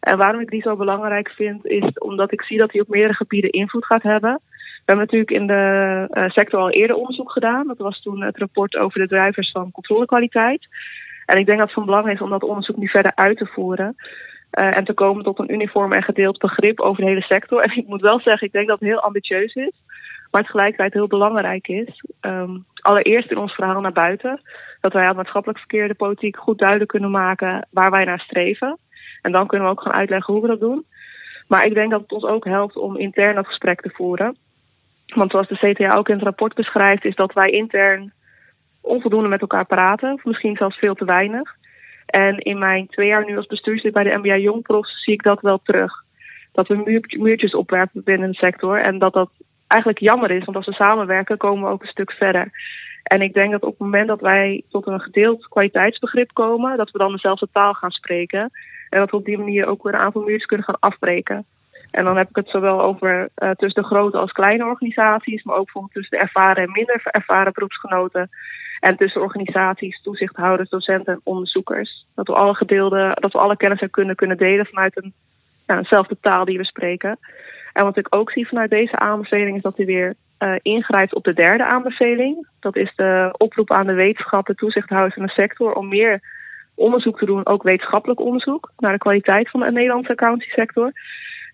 [0.00, 3.14] En waarom ik die zo belangrijk vind, is omdat ik zie dat die op meerdere
[3.14, 4.40] gebieden invloed gaat hebben.
[4.84, 7.66] We hebben natuurlijk in de uh, sector al eerder onderzoek gedaan.
[7.66, 10.66] Dat was toen het rapport over de drivers van controlekwaliteit.
[11.26, 13.46] En ik denk dat het van belang is om dat onderzoek nu verder uit te
[13.46, 13.94] voeren.
[14.58, 17.62] Uh, en te komen tot een uniform en gedeeld begrip over de hele sector.
[17.64, 19.72] En ik moet wel zeggen, ik denk dat het heel ambitieus is.
[20.30, 22.04] Maar tegelijkertijd heel belangrijk is.
[22.20, 24.40] Um, allereerst in ons verhaal naar buiten.
[24.80, 28.78] Dat wij aan maatschappelijk verkeer de politiek goed duidelijk kunnen maken waar wij naar streven.
[29.22, 30.84] En dan kunnen we ook gaan uitleggen hoe we dat doen.
[31.48, 34.36] Maar ik denk dat het ons ook helpt om intern dat gesprek te voeren.
[35.06, 38.12] Want zoals de CTA ook in het rapport beschrijft, is dat wij intern
[38.80, 40.12] onvoldoende met elkaar praten.
[40.12, 41.54] Of misschien zelfs veel te weinig.
[42.06, 45.40] En in mijn twee jaar nu als bestuurslid bij de MBA Jongprofs zie ik dat
[45.40, 45.92] wel terug.
[46.52, 48.80] Dat we muurtjes opwerpen binnen de sector.
[48.80, 49.30] En dat dat
[49.66, 52.50] eigenlijk jammer is, want als we samenwerken komen we ook een stuk verder.
[53.02, 56.90] En ik denk dat op het moment dat wij tot een gedeeld kwaliteitsbegrip komen, dat
[56.90, 58.50] we dan dezelfde taal gaan spreken.
[58.88, 61.46] En dat we op die manier ook weer een aantal muurtjes kunnen gaan afbreken.
[61.94, 65.56] En dan heb ik het zowel over uh, tussen de grote als kleine organisaties, maar
[65.56, 68.30] ook bijvoorbeeld tussen de ervaren en minder ervaren beroepsgenoten.
[68.80, 72.06] En tussen organisaties, toezichthouders, docenten en onderzoekers.
[72.14, 75.12] Dat we alle gedeelde, dat we alle kennis en kunnen kunnen delen vanuit een,
[75.66, 77.18] ja, eenzelfde taal die we spreken.
[77.72, 81.24] En wat ik ook zie vanuit deze aanbeveling is dat hij weer uh, ingrijpt op
[81.24, 82.46] de derde aanbeveling.
[82.60, 86.20] Dat is de oproep aan de wetenschappen, toezichthouders en de sector om meer
[86.74, 90.92] onderzoek te doen, ook wetenschappelijk onderzoek, naar de kwaliteit van de Nederlandse accountiesector.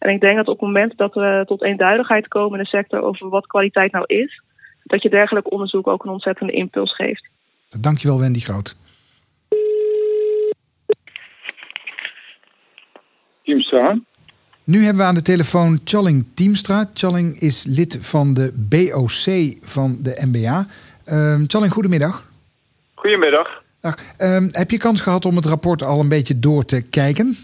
[0.00, 3.00] En ik denk dat op het moment dat we tot eenduidigheid komen in de sector
[3.02, 4.42] over wat kwaliteit nou is,
[4.84, 7.28] dat je dergelijk onderzoek ook een ontzettende impuls geeft.
[7.80, 8.76] Dankjewel Wendy Groot.
[13.42, 13.98] Teamstra.
[14.64, 16.84] Nu hebben we aan de telefoon Challing Teamstra.
[16.94, 20.66] Challing is lid van de BOC van de MBA.
[21.12, 22.30] Um, Challing, goedemiddag.
[22.94, 23.62] Goedemiddag.
[23.80, 23.94] Dag.
[24.18, 27.36] Um, heb je kans gehad om het rapport al een beetje door te kijken?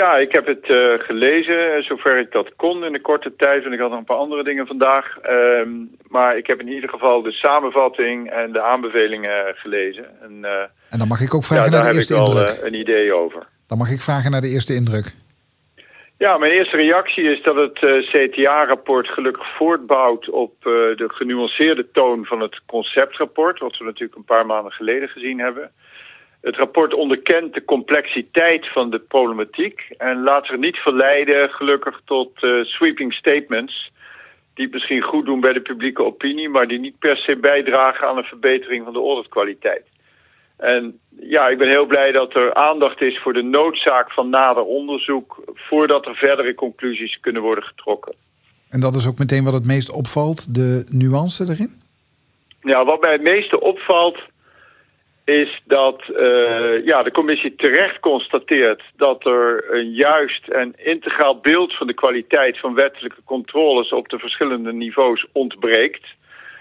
[0.00, 3.62] Ja, ik heb het uh, gelezen, zover ik dat kon in de korte tijd.
[3.62, 5.06] Want ik had nog een paar andere dingen vandaag.
[5.30, 5.66] Uh,
[6.08, 10.06] maar ik heb in ieder geval de samenvatting en de aanbevelingen gelezen.
[10.20, 10.50] En, uh,
[10.90, 12.34] en dan mag ik ook vragen ja, naar de eerste indruk.
[12.34, 13.46] Daar heb ik al een idee over.
[13.66, 15.14] Dan mag ik vragen naar de eerste indruk.
[16.18, 17.78] Ja, mijn eerste reactie is dat het
[18.10, 23.58] CTA-rapport gelukkig voortbouwt op de genuanceerde toon van het conceptrapport.
[23.58, 25.70] Wat we natuurlijk een paar maanden geleden gezien hebben.
[26.44, 32.42] Het rapport onderkent de complexiteit van de problematiek en laat zich niet verleiden, gelukkig, tot
[32.42, 33.92] uh, sweeping statements.
[34.54, 38.08] Die het misschien goed doen bij de publieke opinie, maar die niet per se bijdragen
[38.08, 39.84] aan een verbetering van de auditkwaliteit.
[40.56, 44.62] En ja, ik ben heel blij dat er aandacht is voor de noodzaak van nader
[44.62, 48.14] onderzoek voordat er verdere conclusies kunnen worden getrokken.
[48.70, 51.82] En dat is ook meteen wat het meest opvalt, de nuance erin?
[52.60, 54.32] Ja, wat mij het meeste opvalt
[55.24, 61.76] is dat uh, ja, de commissie terecht constateert dat er een juist en integraal beeld
[61.76, 66.06] van de kwaliteit van wettelijke controles op de verschillende niveaus ontbreekt.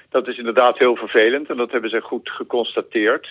[0.09, 3.27] Dat is inderdaad heel vervelend en dat hebben ze goed geconstateerd.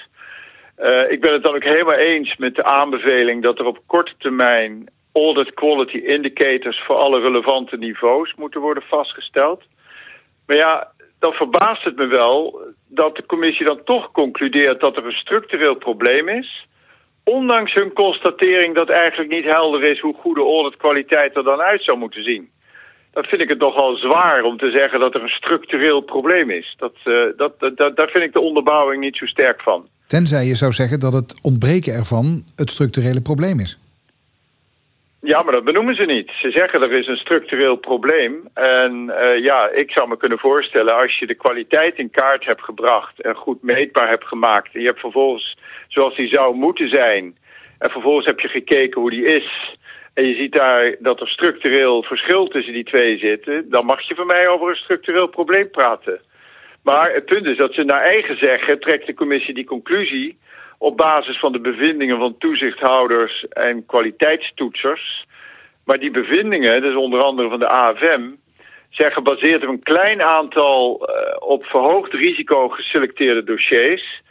[0.79, 4.15] Uh, ik ben het dan ook helemaal eens met de aanbeveling dat er op korte
[4.19, 9.63] termijn audit quality indicators voor alle relevante niveaus moeten worden vastgesteld.
[10.47, 10.92] Maar ja,
[11.23, 15.75] dan verbaast het me wel dat de commissie dan toch concludeert dat er een structureel
[15.75, 16.67] probleem is.
[17.25, 21.99] Ondanks hun constatering dat eigenlijk niet helder is hoe goede auditkwaliteit er dan uit zou
[21.99, 22.51] moeten zien.
[23.13, 26.75] Dat vind ik het nogal zwaar om te zeggen dat er een structureel probleem is.
[26.79, 29.89] Dat, uh, dat, dat, daar vind ik de onderbouwing niet zo sterk van.
[30.07, 33.82] Tenzij je zou zeggen dat het ontbreken ervan het structurele probleem is.
[35.25, 36.31] Ja, maar dat benoemen ze niet.
[36.41, 38.49] Ze zeggen er is een structureel probleem.
[38.55, 42.63] En uh, ja, ik zou me kunnen voorstellen als je de kwaliteit in kaart hebt
[42.63, 44.75] gebracht en goed meetbaar hebt gemaakt.
[44.75, 45.57] En je hebt vervolgens,
[45.89, 47.37] zoals die zou moeten zijn,
[47.79, 49.77] en vervolgens heb je gekeken hoe die is.
[50.15, 53.71] En je ziet daar dat er structureel verschil tussen die twee zitten.
[53.71, 56.21] Dan mag je van mij over een structureel probleem praten.
[56.83, 60.39] Maar het punt is dat ze naar eigen zeggen trekt de commissie die conclusie
[60.79, 65.25] op basis van de bevindingen van toezichthouders en kwaliteitstoetsers.
[65.85, 68.23] Maar die bevindingen, dus onder andere van de AFM,
[68.91, 74.23] zijn gebaseerd op een klein aantal uh, op verhoogd risico geselecteerde dossiers.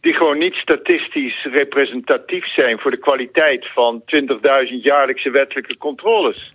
[0.00, 6.52] Die gewoon niet statistisch representatief zijn voor de kwaliteit van 20.000 jaarlijkse wettelijke controles.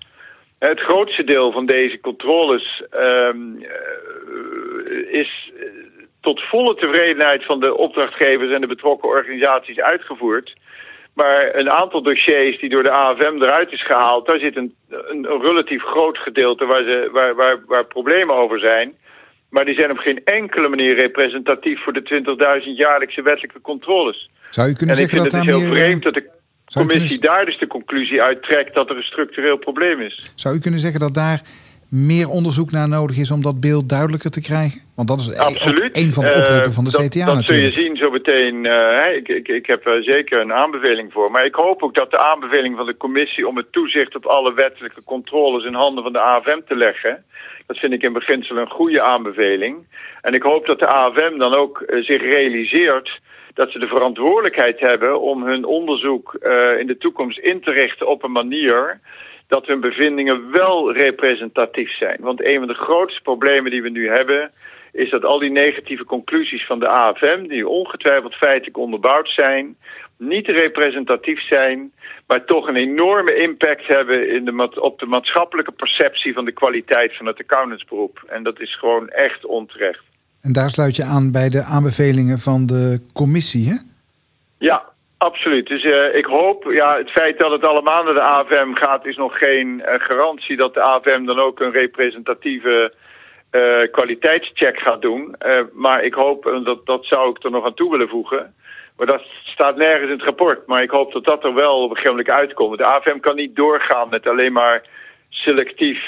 [0.60, 3.30] Het grootste deel van deze controles uh,
[5.12, 5.52] is
[6.22, 10.56] tot volle tevredenheid van de opdrachtgevers en de betrokken organisaties uitgevoerd.
[11.14, 15.32] Maar een aantal dossiers die door de AFM eruit is gehaald, daar zit een, een,
[15.32, 18.94] een relatief groot gedeelte waar, ze, waar, waar, waar problemen over zijn.
[19.50, 24.30] Maar die zijn op geen enkele manier representatief voor de 20.000 jaarlijkse wettelijke controles.
[24.50, 26.30] Zou u kunnen en ik zeggen vind dat het dus heel vreemd dat de
[26.74, 27.38] commissie kunnen...
[27.38, 30.32] daar dus de conclusie uittrekt dat er een structureel probleem is.
[30.36, 31.42] Zou u kunnen zeggen dat daar
[31.90, 34.82] meer onderzoek naar nodig is om dat beeld duidelijker te krijgen?
[34.96, 35.98] Want dat is Absoluut.
[35.98, 37.66] een van de oproepen van de uh, CTA dat, natuurlijk.
[37.66, 38.66] Dat zul je zien zo meteen.
[38.66, 41.32] Uh, ik, ik, ik heb er zeker een aanbeveling voor.
[41.32, 43.48] Maar ik hoop ook dat de aanbeveling van de commissie...
[43.48, 47.24] om het toezicht op alle wettelijke controles in handen van de AFM te leggen...
[47.68, 49.78] dat vind ik in beginsel een goede aanbeveling.
[50.22, 53.20] En ik hoop dat de AFM dan ook uh, zich realiseert
[53.60, 58.08] dat ze de verantwoordelijkheid hebben om hun onderzoek uh, in de toekomst in te richten
[58.08, 59.00] op een manier
[59.48, 62.18] dat hun bevindingen wel representatief zijn.
[62.20, 64.52] Want een van de grootste problemen die we nu hebben...
[64.92, 67.48] is dat al die negatieve conclusies van de AFM...
[67.48, 69.76] die ongetwijfeld feitelijk onderbouwd zijn...
[70.18, 71.92] niet representatief zijn...
[72.28, 76.34] maar toch een enorme impact hebben in de, op de maatschappelijke perceptie...
[76.34, 78.24] van de kwaliteit van het accountantsberoep.
[78.28, 80.09] En dat is gewoon echt onterecht.
[80.42, 83.76] En daar sluit je aan bij de aanbevelingen van de commissie, hè?
[84.58, 85.68] Ja, Absoluut.
[85.68, 89.16] Dus uh, ik hoop, ja, het feit dat het allemaal naar de AFM gaat, is
[89.16, 92.94] nog geen uh, garantie dat de AFM dan ook een representatieve
[93.52, 95.36] uh, kwaliteitscheck gaat doen.
[95.74, 98.54] maar ik hoop, en dat, dat zou ik er nog aan toe willen voegen.
[98.98, 100.68] Maar dat staat nergens in het rapport.
[100.68, 102.78] Maar ik hoop dat dat er wel op een gegeven moment uitkomt.
[102.78, 104.84] De AFM kan niet doorgaan met alleen maar
[105.30, 106.00] selectief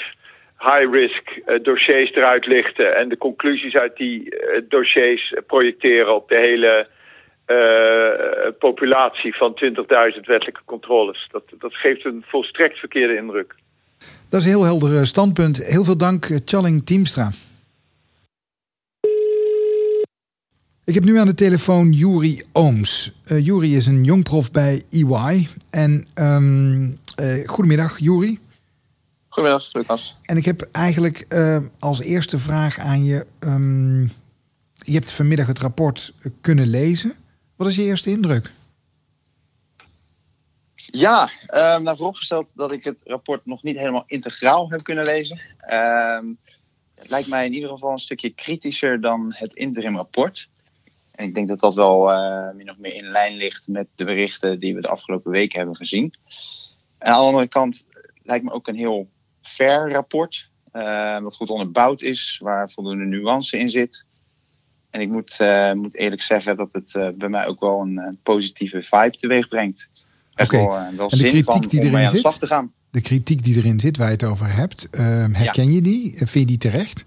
[0.62, 1.24] high-risk
[1.62, 4.34] dossiers eruit lichten en de conclusies uit die
[4.68, 6.86] dossiers projecteren op de hele
[7.46, 11.28] uh, populatie van 20.000 wettelijke controles.
[11.30, 13.54] Dat, dat geeft een volstrekt verkeerde indruk.
[14.30, 15.66] Dat is een heel helder standpunt.
[15.66, 17.30] Heel veel dank, Challing Teamstra.
[20.84, 23.12] Ik heb nu aan de telefoon Juri Ooms.
[23.32, 25.48] Uh, Juri is een jongprof bij EY.
[25.70, 28.38] En uh, goedemiddag, Juri.
[29.32, 30.16] Goedemiddag, Lucas.
[30.22, 33.26] En ik heb eigenlijk uh, als eerste vraag aan je.
[33.40, 34.02] Um,
[34.74, 37.12] je hebt vanmiddag het rapport kunnen lezen.
[37.56, 38.52] Wat is je eerste indruk?
[40.74, 45.40] Ja, um, nou vooropgesteld dat ik het rapport nog niet helemaal integraal heb kunnen lezen.
[45.70, 46.38] Um,
[46.94, 50.48] het lijkt mij in ieder geval een stukje kritischer dan het interimrapport.
[51.10, 54.04] En ik denk dat dat wel uh, min of meer in lijn ligt met de
[54.04, 56.14] berichten die we de afgelopen weken hebben gezien.
[56.98, 57.84] En aan de andere kant
[58.22, 59.08] lijkt me ook een heel
[59.42, 60.50] fair rapport.
[60.72, 64.04] Uh, wat goed onderbouwd is, waar voldoende nuance in zit.
[64.90, 68.18] En ik moet, uh, moet eerlijk zeggen dat het uh, bij mij ook wel een
[68.22, 69.88] positieve vibe teweeg brengt.
[70.36, 70.86] Oké, okay.
[70.86, 72.72] en de kritiek die erin zit, te gaan.
[72.90, 75.00] de kritiek die erin zit, waar je het over hebt, uh,
[75.32, 75.70] herken ja.
[75.70, 76.16] je die?
[76.16, 77.04] Vind je die terecht?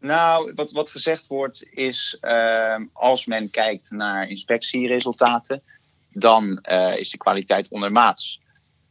[0.00, 5.62] Nou, wat, wat gezegd wordt is, uh, als men kijkt naar inspectieresultaten,
[6.10, 6.58] dan
[6.96, 8.40] is de kwaliteit ondermaats.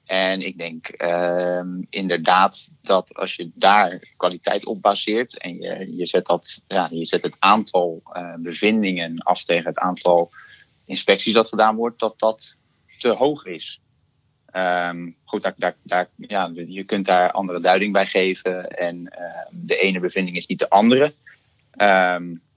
[0.06, 6.06] En ik denk uh, inderdaad dat als je daar kwaliteit op baseert en je, je,
[6.06, 8.04] zet, dat, ja, je zet het aantal
[8.38, 10.32] bevindingen af tegen het aantal
[10.86, 12.56] inspecties dat gedaan wordt, dat dat
[13.00, 13.80] te hoog is.
[14.56, 18.68] Um, goed, daar, daar, daar, ja, je kunt daar andere duiding bij geven.
[18.70, 21.14] En uh, de ene bevinding is niet de andere.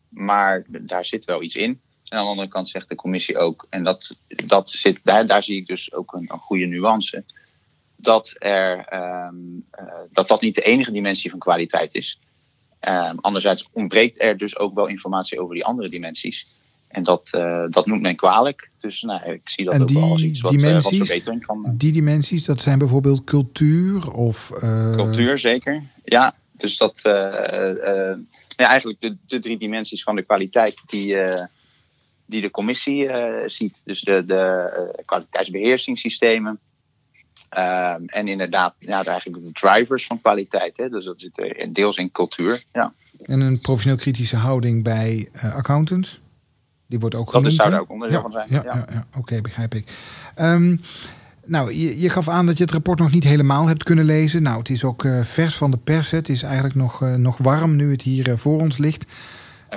[0.08, 1.80] Maar daar zit wel iets in.
[2.04, 5.42] En aan de andere kant zegt de commissie ook, en dat, dat zit, daar, daar
[5.42, 7.24] zie ik dus ook een, een goede nuance.
[8.00, 8.92] Dat, er,
[9.26, 12.20] um, uh, dat dat niet de enige dimensie van kwaliteit is.
[13.20, 16.60] anderzijds ontbreekt er dus ook wel informatie over die andere dimensies.
[16.88, 18.70] En dat, uh, dat noemt men kwalijk.
[18.80, 21.74] Dus nou, ik zie dat en ook wel als iets wat, uh, wat verbetering kan.
[21.76, 24.50] Die dimensies, dat zijn bijvoorbeeld cultuur of...
[24.94, 25.82] Cultuur, zeker.
[26.04, 27.00] Ja, dus dat...
[27.02, 31.16] ja, eigenlijk de, de drie dimensies van de kwaliteit die,
[32.26, 33.10] die de commissie
[33.46, 33.82] ziet.
[33.84, 36.58] Dus de, de kwaliteitsbeheersingssystemen.
[37.50, 40.76] Um, en inderdaad, ja, eigenlijk de drivers van kwaliteit.
[40.76, 40.88] Hè?
[40.88, 42.64] Dus dat zit er deels in cultuur.
[42.72, 42.92] Ja.
[43.22, 46.20] En een professioneel kritische houding bij accountants?
[46.86, 47.56] Die wordt ook dat genoemd.
[47.56, 48.46] Dat zou er ook onderdeel ja, van zijn.
[48.50, 48.86] Ja, ja.
[48.90, 49.92] ja, oké, okay, begrijp ik.
[50.40, 50.80] Um,
[51.48, 54.42] nou, je, je, gaf aan dat je het rapport nog niet helemaal hebt kunnen lezen.
[54.42, 56.10] Nou, het is ook uh, vers van de pers.
[56.10, 59.04] Het is eigenlijk nog, uh, nog warm nu het hier uh, voor ons ligt.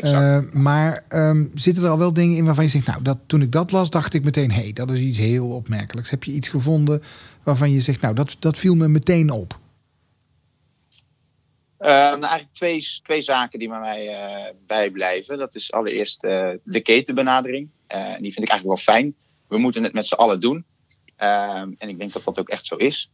[0.02, 2.88] Uh, maar um, zitten er al wel dingen in waarvan je zegt...
[2.88, 4.52] nou, dat, toen ik dat las, dacht ik meteen...
[4.52, 6.10] hé, hey, dat is iets heel opmerkelijks.
[6.10, 7.02] Heb je iets gevonden
[7.44, 8.02] waarvan je zegt...
[8.02, 9.60] nou, dat, dat viel me meteen op?
[11.80, 15.38] Uh, nou, eigenlijk twee, twee zaken die bij mij uh, bijblijven.
[15.38, 17.70] Dat is allereerst de ketenbenadering.
[18.20, 19.16] die vind ik eigenlijk wel fijn.
[19.48, 20.66] We moeten het met z'n allen doen.
[21.16, 23.10] en ik denk dat dat ook echt zo is.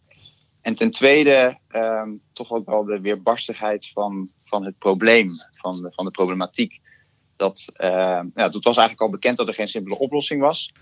[0.68, 5.92] En ten tweede um, toch ook wel de weerbarstigheid van, van het probleem, van de,
[5.92, 6.80] van de problematiek.
[7.36, 10.74] Dat, ja, het was eigenlijk al bekend dat er geen simpele oplossing was.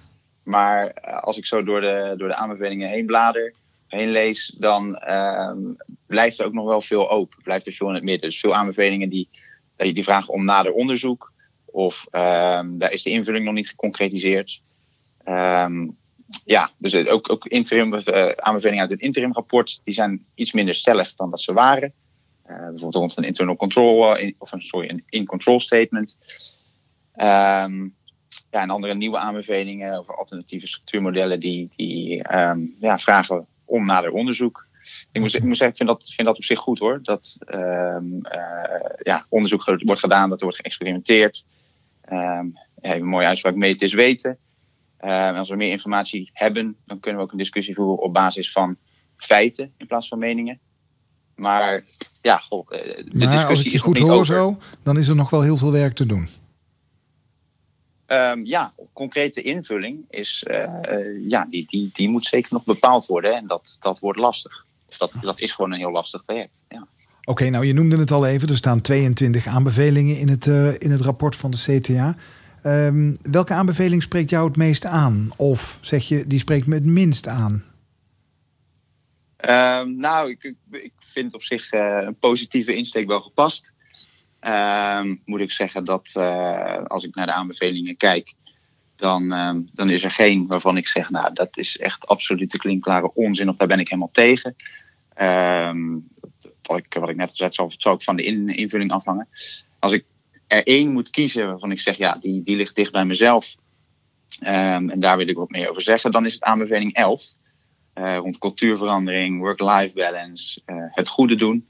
[0.43, 3.53] Maar als ik zo door de, door de aanbevelingen heen blader,
[3.87, 5.75] heen lees, dan um,
[6.07, 7.43] blijft er ook nog wel veel open.
[7.43, 8.29] Blijft er veel in het midden.
[8.29, 9.29] Dus veel aanbevelingen die,
[9.75, 11.31] die vragen om nader onderzoek.
[11.65, 14.61] Of daar is de invulling nog niet geconcretiseerd.
[15.25, 15.97] Um,
[16.45, 21.13] ja, dus ook, ook interim, uh, aanbevelingen uit het interimrapport, die zijn iets minder stellig
[21.13, 21.93] dan dat ze waren.
[22.47, 26.17] Uh, bijvoorbeeld rond een internal control, in, of een, sorry, een in-control statement.
[27.15, 27.95] Um,
[28.51, 34.11] ja, en andere nieuwe aanbevelingen over alternatieve structuurmodellen die, die um, ja, vragen om nader
[34.11, 34.67] onderzoek.
[35.11, 36.99] Ik moet, ik moet zeggen, ik vind dat, vind dat op zich goed hoor.
[37.03, 38.21] Dat um,
[39.03, 41.45] ja, onderzoek wordt gedaan, dat er wordt geëxperimenteerd.
[42.11, 44.37] Um, ja, een mooie uitspraak, meten is weten.
[45.01, 48.51] Uh, als we meer informatie hebben, dan kunnen we ook een discussie voeren op basis
[48.51, 48.77] van
[49.17, 50.59] feiten in plaats van meningen.
[51.35, 51.83] Maar
[52.21, 54.25] ja, goh, de maar discussie als ik je is goed hoor over.
[54.25, 56.29] zo, dan is er nog wel heel veel werk te doen.
[58.07, 63.05] Um, ja, concrete invulling is, uh, uh, ja, die, die, die moet zeker nog bepaald
[63.05, 63.35] worden.
[63.35, 64.65] En dat, dat wordt lastig.
[64.87, 66.63] Dus dat, dat is gewoon een heel lastig traject.
[66.69, 66.77] Ja.
[66.77, 68.47] Oké, okay, nou je noemde het al even.
[68.47, 72.15] Er staan 22 aanbevelingen in het, uh, in het rapport van de CTA.
[72.67, 75.29] Um, welke aanbeveling spreekt jou het meest aan?
[75.37, 77.63] Of zeg je, die spreekt me het minst aan?
[79.49, 83.71] Um, nou, ik, ik vind op zich uh, een positieve insteek wel gepast.
[84.41, 88.33] Um, moet ik zeggen dat uh, als ik naar de aanbevelingen kijk,
[88.95, 89.29] dan,
[89.73, 93.57] dan is er geen waarvan ik zeg, nou, dat is echt absolute klinkklare onzin of
[93.57, 94.55] daar ben ik helemaal tegen.
[96.61, 99.27] Wat, ik, wat ik net al zei, zal, van de in, invulling afhangen.
[99.79, 100.05] Als ik
[100.47, 103.55] er één moet kiezen waarvan ik zeg, ja, die, die ligt dicht bij mezelf.
[104.39, 107.23] en daar wil ik wat meer over zeggen, dan is het aanbeveling 11.
[107.99, 111.67] Uh, rond cultuurverandering, work-life balance, uh, het goede doen.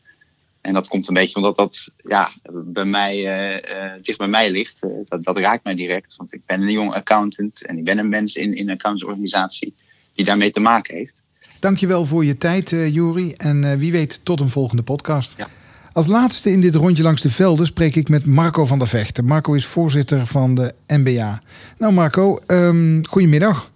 [0.62, 4.52] En dat komt een beetje omdat dat ja, bij mij, uh, uh, dicht bij mij
[4.52, 4.84] ligt.
[4.84, 6.16] Uh, dat, dat raakt mij direct.
[6.16, 9.76] Want ik ben een jong accountant en ik ben een mens in, in een accountantsorganisatie
[10.14, 11.24] die daarmee te maken heeft.
[11.60, 13.32] Dankjewel voor je tijd, uh, Juri.
[13.32, 15.38] En uh, wie weet tot een volgende podcast.
[15.38, 15.48] Ja.
[15.96, 19.26] Als laatste in dit rondje langs de velden spreek ik met Marco van der Vechten.
[19.26, 21.42] Marco is voorzitter van de NBA.
[21.78, 23.72] Nou Marco, um, goedemiddag.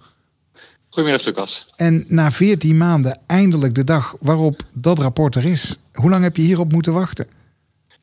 [0.89, 1.73] Goedemiddag, Lucas.
[1.75, 5.77] En na 14 maanden eindelijk de dag waarop dat rapport er is.
[5.93, 7.27] Hoe lang heb je hierop moeten wachten?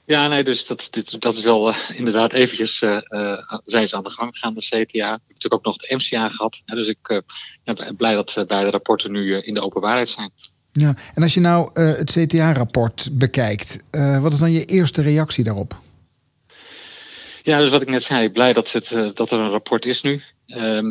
[0.07, 3.97] Ja, nee, dus dat, dit, dat is wel uh, inderdaad eventjes uh, uh, zijn ze
[3.97, 4.79] aan de gang gegaan, de CTA.
[4.79, 6.63] Ik heb natuurlijk ook nog de MCA gehad.
[6.65, 7.23] Hè, dus ik
[7.65, 10.31] ben blij dat beide rapporten nu in de openbaarheid zijn.
[10.79, 13.79] Ja, en als je nou het CTA-rapport bekijkt,
[14.21, 15.79] wat is dan je eerste reactie daarop?
[17.47, 20.03] Ja, dus wat ik net zei, blij dat, het, uh, dat er een rapport is
[20.03, 20.21] nu.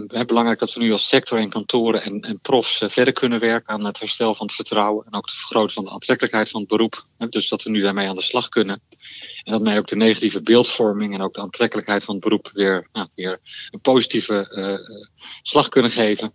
[0.07, 3.73] Het belangrijk dat we nu als sector en kantoren en, profs uh, verder kunnen werken
[3.73, 6.69] aan het herstel van het vertrouwen en ook het vergroten van de aantrekkelijkheid van het
[6.69, 7.03] beroep.
[7.29, 8.81] Dus dat we nu daarmee aan de slag kunnen.
[9.43, 12.87] En dat mij ook de negatieve beeldvorming en ook de aantrekkelijkheid van het beroep weer,
[12.93, 13.39] nou, weer
[13.71, 14.97] een positieve uh,
[15.41, 16.33] slag kunnen geven.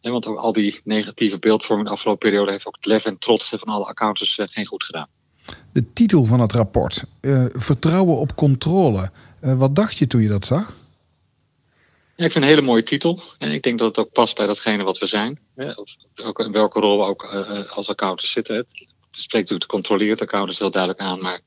[0.00, 3.18] En want ook al die negatieve beeldvorming de afgelopen periode heeft ook het lef en
[3.18, 5.08] trots van alle accountants geen goed gedaan.
[5.72, 7.04] De titel van het rapport,
[7.52, 9.10] Vertrouwen op controle.
[9.42, 10.74] Uh, wat dacht je toen je dat zag?
[12.16, 13.22] Ja, ik vind een hele mooie titel.
[13.38, 15.38] En ik denk dat het ook past bij datgene wat we zijn.
[15.56, 18.56] Of ook in welke rol we ook uh, als accountants zitten.
[18.56, 18.70] Het,
[19.10, 21.20] het spreekt natuurlijk de controleerde accountants heel duidelijk aan.
[21.20, 21.40] Maar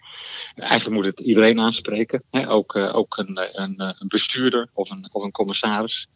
[0.56, 2.24] eigenlijk moet het iedereen aanspreken.
[2.30, 2.50] Hè?
[2.50, 6.08] Ook, uh, ook een, een, een, bestuurder of een, of een commissaris.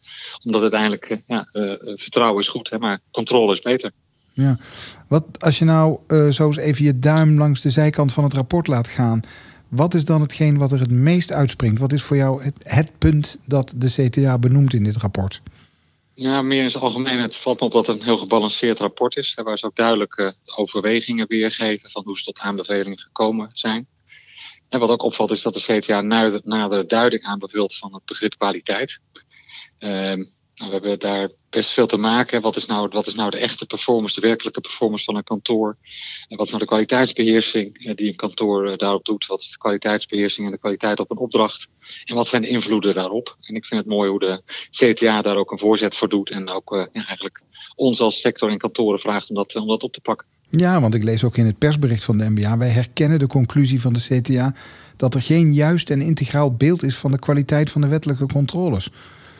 [0.42, 1.48] Omdat uiteindelijk ja,
[1.94, 2.78] vertrouwen is goed, hè?
[2.78, 3.92] maar controle is beter.
[4.32, 4.56] Ja,
[5.08, 5.98] wat als je nou
[6.32, 9.22] zo eens even je duim langs de zijkant van het rapport laat gaan.
[9.70, 11.78] Wat is dan hetgeen wat er het meest uitspringt?
[11.78, 15.42] Wat is voor jou het, het punt dat de CTA benoemt in dit rapport?
[16.14, 17.18] Ja, meer in het algemeen.
[17.18, 19.38] Het valt me op dat het een heel gebalanceerd rapport is.
[19.42, 23.86] Waar ze ook duidelijke uh, overwegingen weergeven van hoe ze tot aanbevelingen gekomen zijn.
[24.68, 26.00] En wat ook opvalt is dat de CTA
[26.44, 28.98] nadere duiding aanbeveelt van het begrip kwaliteit.
[29.78, 32.40] Uh, nou, we hebben daar best veel te maken.
[32.40, 35.76] Wat is, nou, wat is nou de echte performance, de werkelijke performance van een kantoor?
[36.28, 39.26] En wat is nou de kwaliteitsbeheersing eh, die een kantoor eh, daarop doet?
[39.26, 41.68] Wat is de kwaliteitsbeheersing en de kwaliteit op een opdracht?
[42.04, 43.36] En wat zijn de invloeden daarop?
[43.40, 46.30] En ik vind het mooi hoe de CTA daar ook een voorzet voor doet.
[46.30, 47.40] En ook ja, eigenlijk
[47.74, 50.26] ons als sector en kantoren vraagt om dat, om dat op te pakken.
[50.50, 52.58] Ja, want ik lees ook in het persbericht van de NBA.
[52.58, 54.54] Wij herkennen de conclusie van de CTA
[54.96, 58.90] dat er geen juist en integraal beeld is van de kwaliteit van de wettelijke controles.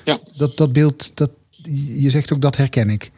[0.04, 0.20] Ja.
[0.36, 1.30] Dat, dat beeld, dat,
[2.02, 3.10] je zegt ook dat herken ik.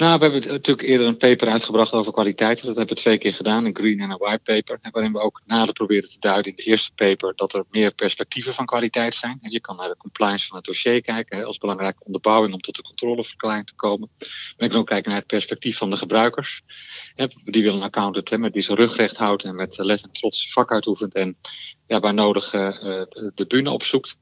[0.00, 2.62] Nou, we hebben natuurlijk eerder een paper uitgebracht over kwaliteit.
[2.62, 4.78] Dat hebben we twee keer gedaan, een green en een white paper.
[4.90, 8.54] Waarin we ook nader proberen te duiden in de eerste paper dat er meer perspectieven
[8.54, 9.38] van kwaliteit zijn.
[9.42, 12.76] En je kan naar de compliance van het dossier kijken als belangrijke onderbouwing om tot
[12.76, 14.08] de controleverklaring te komen.
[14.16, 16.62] Maar je kan ook kijken naar het perspectief van de gebruikers.
[17.44, 20.52] Die willen een accountant met die zijn rug recht houdt en met lef en trots
[20.52, 21.36] vak uitoefent en
[21.86, 22.70] ja, waar nodig uh,
[23.34, 24.16] de bühne opzoekt.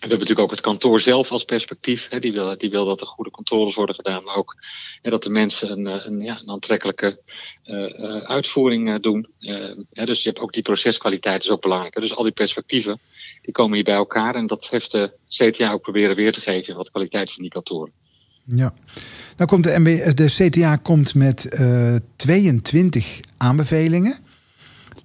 [0.00, 2.06] We hebben natuurlijk ook het kantoor zelf als perspectief.
[2.10, 2.18] Hè.
[2.18, 4.24] Die, wil, die wil dat er goede controles worden gedaan.
[4.24, 4.56] Maar ook
[5.02, 7.20] hè, dat de mensen een, eh, een, ja, een aantrekkelijke
[7.64, 7.84] uh,
[8.16, 9.26] uitvoering uh, doen.
[9.90, 12.00] Hè, dus je hebt ook die proceskwaliteit is ook belangrijk.
[12.00, 13.00] Dus al die perspectieven
[13.42, 14.34] die komen hier bij elkaar.
[14.34, 16.76] En dat heeft de CTA ook proberen weer te geven.
[16.76, 17.92] Wat kwaliteitsindicatoren.
[18.44, 18.74] Ja,
[19.36, 21.48] nou komt de, de CTA komt met
[22.16, 24.18] 22 aanbevelingen.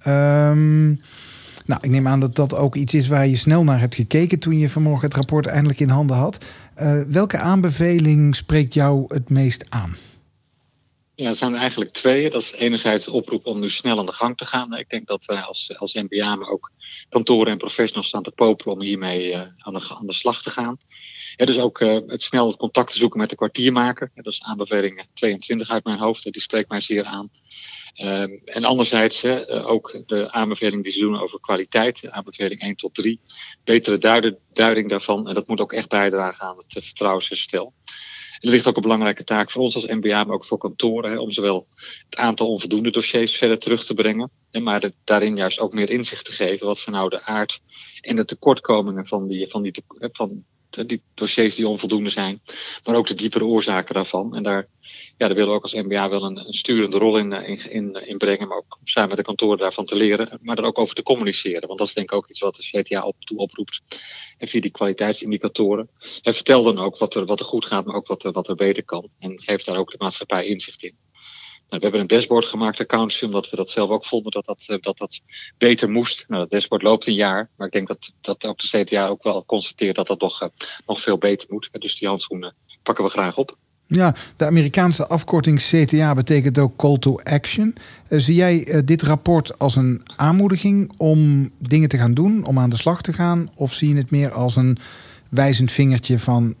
[0.06, 1.00] Um,
[1.66, 4.38] nou, ik neem aan dat dat ook iets is waar je snel naar hebt gekeken
[4.38, 6.44] toen je vanmorgen het rapport eindelijk in handen had.
[6.76, 9.96] Uh, welke aanbeveling spreekt jou het meest aan?
[11.14, 12.30] Ja, er zijn eigenlijk twee.
[12.30, 14.76] Dat is enerzijds de oproep om nu snel aan de gang te gaan.
[14.76, 16.70] Ik denk dat wij als, als MBA, maar ook
[17.08, 20.50] kantoren en professionals staan te popelen om hiermee uh, aan, de, aan de slag te
[20.50, 20.76] gaan.
[21.36, 24.10] Ja, dus ook het snel het contact te zoeken met de kwartiermaker.
[24.14, 26.22] Dat is aanbeveling 22 uit mijn hoofd.
[26.22, 27.30] Die spreekt mij zeer aan.
[28.02, 32.94] Um, en anderzijds uh, ook de aanbeveling die ze doen over kwaliteit, aanbeveling 1 tot
[32.94, 33.20] 3.
[33.64, 35.28] Betere duiding daarvan.
[35.28, 37.72] En dat moet ook echt bijdragen aan het uh, vertrouwensherstel.
[38.38, 41.18] En er ligt ook een belangrijke taak voor ons als MBA, maar ook voor kantoren,
[41.18, 41.66] om zowel
[42.04, 46.24] het aantal onvoldoende dossiers verder terug te brengen, en maar daarin juist ook meer inzicht
[46.24, 46.66] te geven.
[46.66, 47.60] Wat zijn nou de aard
[48.00, 52.40] en de tekortkomingen van die, van die, van die dossiers die onvoldoende zijn,
[52.84, 54.34] maar ook de diepere oorzaken daarvan.
[54.34, 54.68] En daar,
[55.16, 58.18] ja, daar willen we ook als MBA wel een, sturende rol in, in, in, in,
[58.18, 61.02] brengen, maar ook samen met de kantoren daarvan te leren, maar er ook over te
[61.02, 61.66] communiceren.
[61.66, 63.82] Want dat is denk ik ook iets wat de CTA op, toe oproept.
[64.38, 65.90] En via die kwaliteitsindicatoren.
[66.22, 68.54] En vertel dan ook wat er, wat goed gaat, maar ook wat er, wat er
[68.54, 69.08] beter kan.
[69.18, 71.05] En geef daar ook de maatschappij inzicht in.
[71.68, 74.64] Nou, we hebben een dashboard gemaakt, accountancy, omdat we dat zelf ook vonden dat dat,
[74.66, 75.20] eh, dat, dat
[75.58, 76.24] beter moest.
[76.28, 79.22] Nou, dat dashboard loopt een jaar, maar ik denk dat, dat ook de CTA ook
[79.22, 80.48] wel constateert dat dat nog, uh,
[80.86, 81.68] nog veel beter moet.
[81.72, 83.56] Dus die handschoenen pakken we graag op.
[83.86, 87.74] Ja, de Amerikaanse afkorting CTA betekent ook Call to Action.
[88.08, 92.76] Zie jij dit rapport als een aanmoediging om dingen te gaan doen, om aan de
[92.76, 93.50] slag te gaan?
[93.54, 94.78] Of zie je het meer als een
[95.28, 96.54] wijzend vingertje van,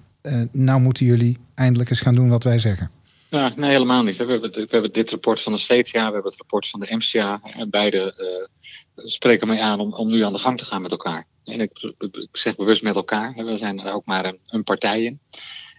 [0.52, 2.90] nou moeten jullie eindelijk eens gaan doen wat wij zeggen?
[3.36, 4.16] Ja, nee, helemaal niet.
[4.16, 6.94] We hebben, we hebben dit rapport van de CTA, we hebben het rapport van de
[6.94, 7.40] MCA.
[7.42, 10.90] En beide uh, spreken mij aan om, om nu aan de gang te gaan met
[10.90, 11.26] elkaar.
[11.44, 13.34] En ik, ik zeg bewust met elkaar.
[13.34, 15.20] We zijn er ook maar een, een partij in.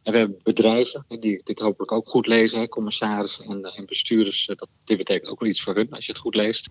[0.03, 4.45] En we hebben bedrijven die dit hopelijk ook goed lezen, hè, commissarissen en, en bestuurders.
[4.45, 6.69] Dat, dit betekent ook wel iets voor hun als je het goed leest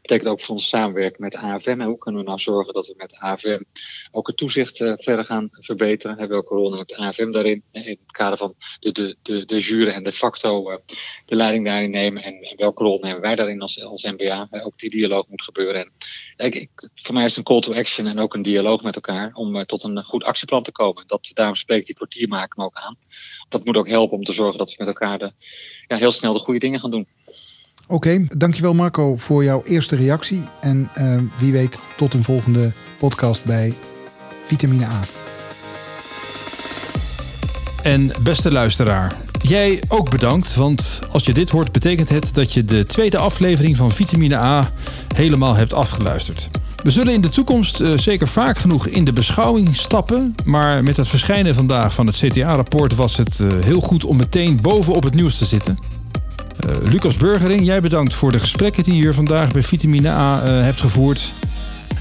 [0.00, 1.80] betekent ook voor ons samenwerken met AFM.
[1.80, 3.60] En hoe kunnen we nou zorgen dat we met AFM
[4.10, 6.18] ook het toezicht uh, verder gaan verbeteren?
[6.18, 7.64] En welke rol neemt AFM daarin?
[7.70, 10.76] In het kader van de, de, de, de jure en de facto uh,
[11.24, 12.22] de leiding daarin nemen.
[12.22, 14.48] En, welke rol nemen wij daarin als, als MBA?
[14.50, 15.92] Ook die dialoog moet gebeuren.
[16.36, 19.30] En ik, voor mij is een call to action en ook een dialoog met elkaar
[19.32, 21.04] om tot een goed actieplan te komen.
[21.06, 22.96] Dat, daarom spreekt die portiermaker me ook aan.
[23.48, 25.32] Dat moet ook helpen om te zorgen dat we met elkaar de,
[25.86, 27.08] ja, heel snel de goede dingen gaan doen.
[27.90, 30.42] Oké, dankjewel Marco voor jouw eerste reactie.
[30.60, 33.74] En uh, wie weet tot een volgende podcast bij
[34.46, 35.00] Vitamine A.
[37.82, 40.54] En beste luisteraar, jij ook bedankt.
[40.54, 44.70] Want als je dit hoort, betekent het dat je de tweede aflevering van Vitamine A
[45.14, 46.48] helemaal hebt afgeluisterd.
[46.82, 50.34] We zullen in de toekomst uh, zeker vaak genoeg in de beschouwing stappen.
[50.44, 54.58] Maar met het verschijnen vandaag van het CTA-rapport was het uh, heel goed om meteen
[54.60, 55.99] bovenop het nieuws te zitten.
[56.68, 60.42] Uh, Lucas Burgering, jij bedankt voor de gesprekken die je hier vandaag bij Vitamine A
[60.42, 61.32] uh, hebt gevoerd.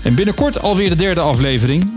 [0.03, 1.91] En binnenkort alweer de derde aflevering.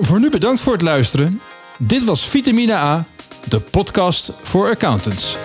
[0.00, 1.40] Voor nu bedankt voor het luisteren.
[1.78, 3.04] Dit was Vitamine A,
[3.44, 5.36] de podcast voor accountants.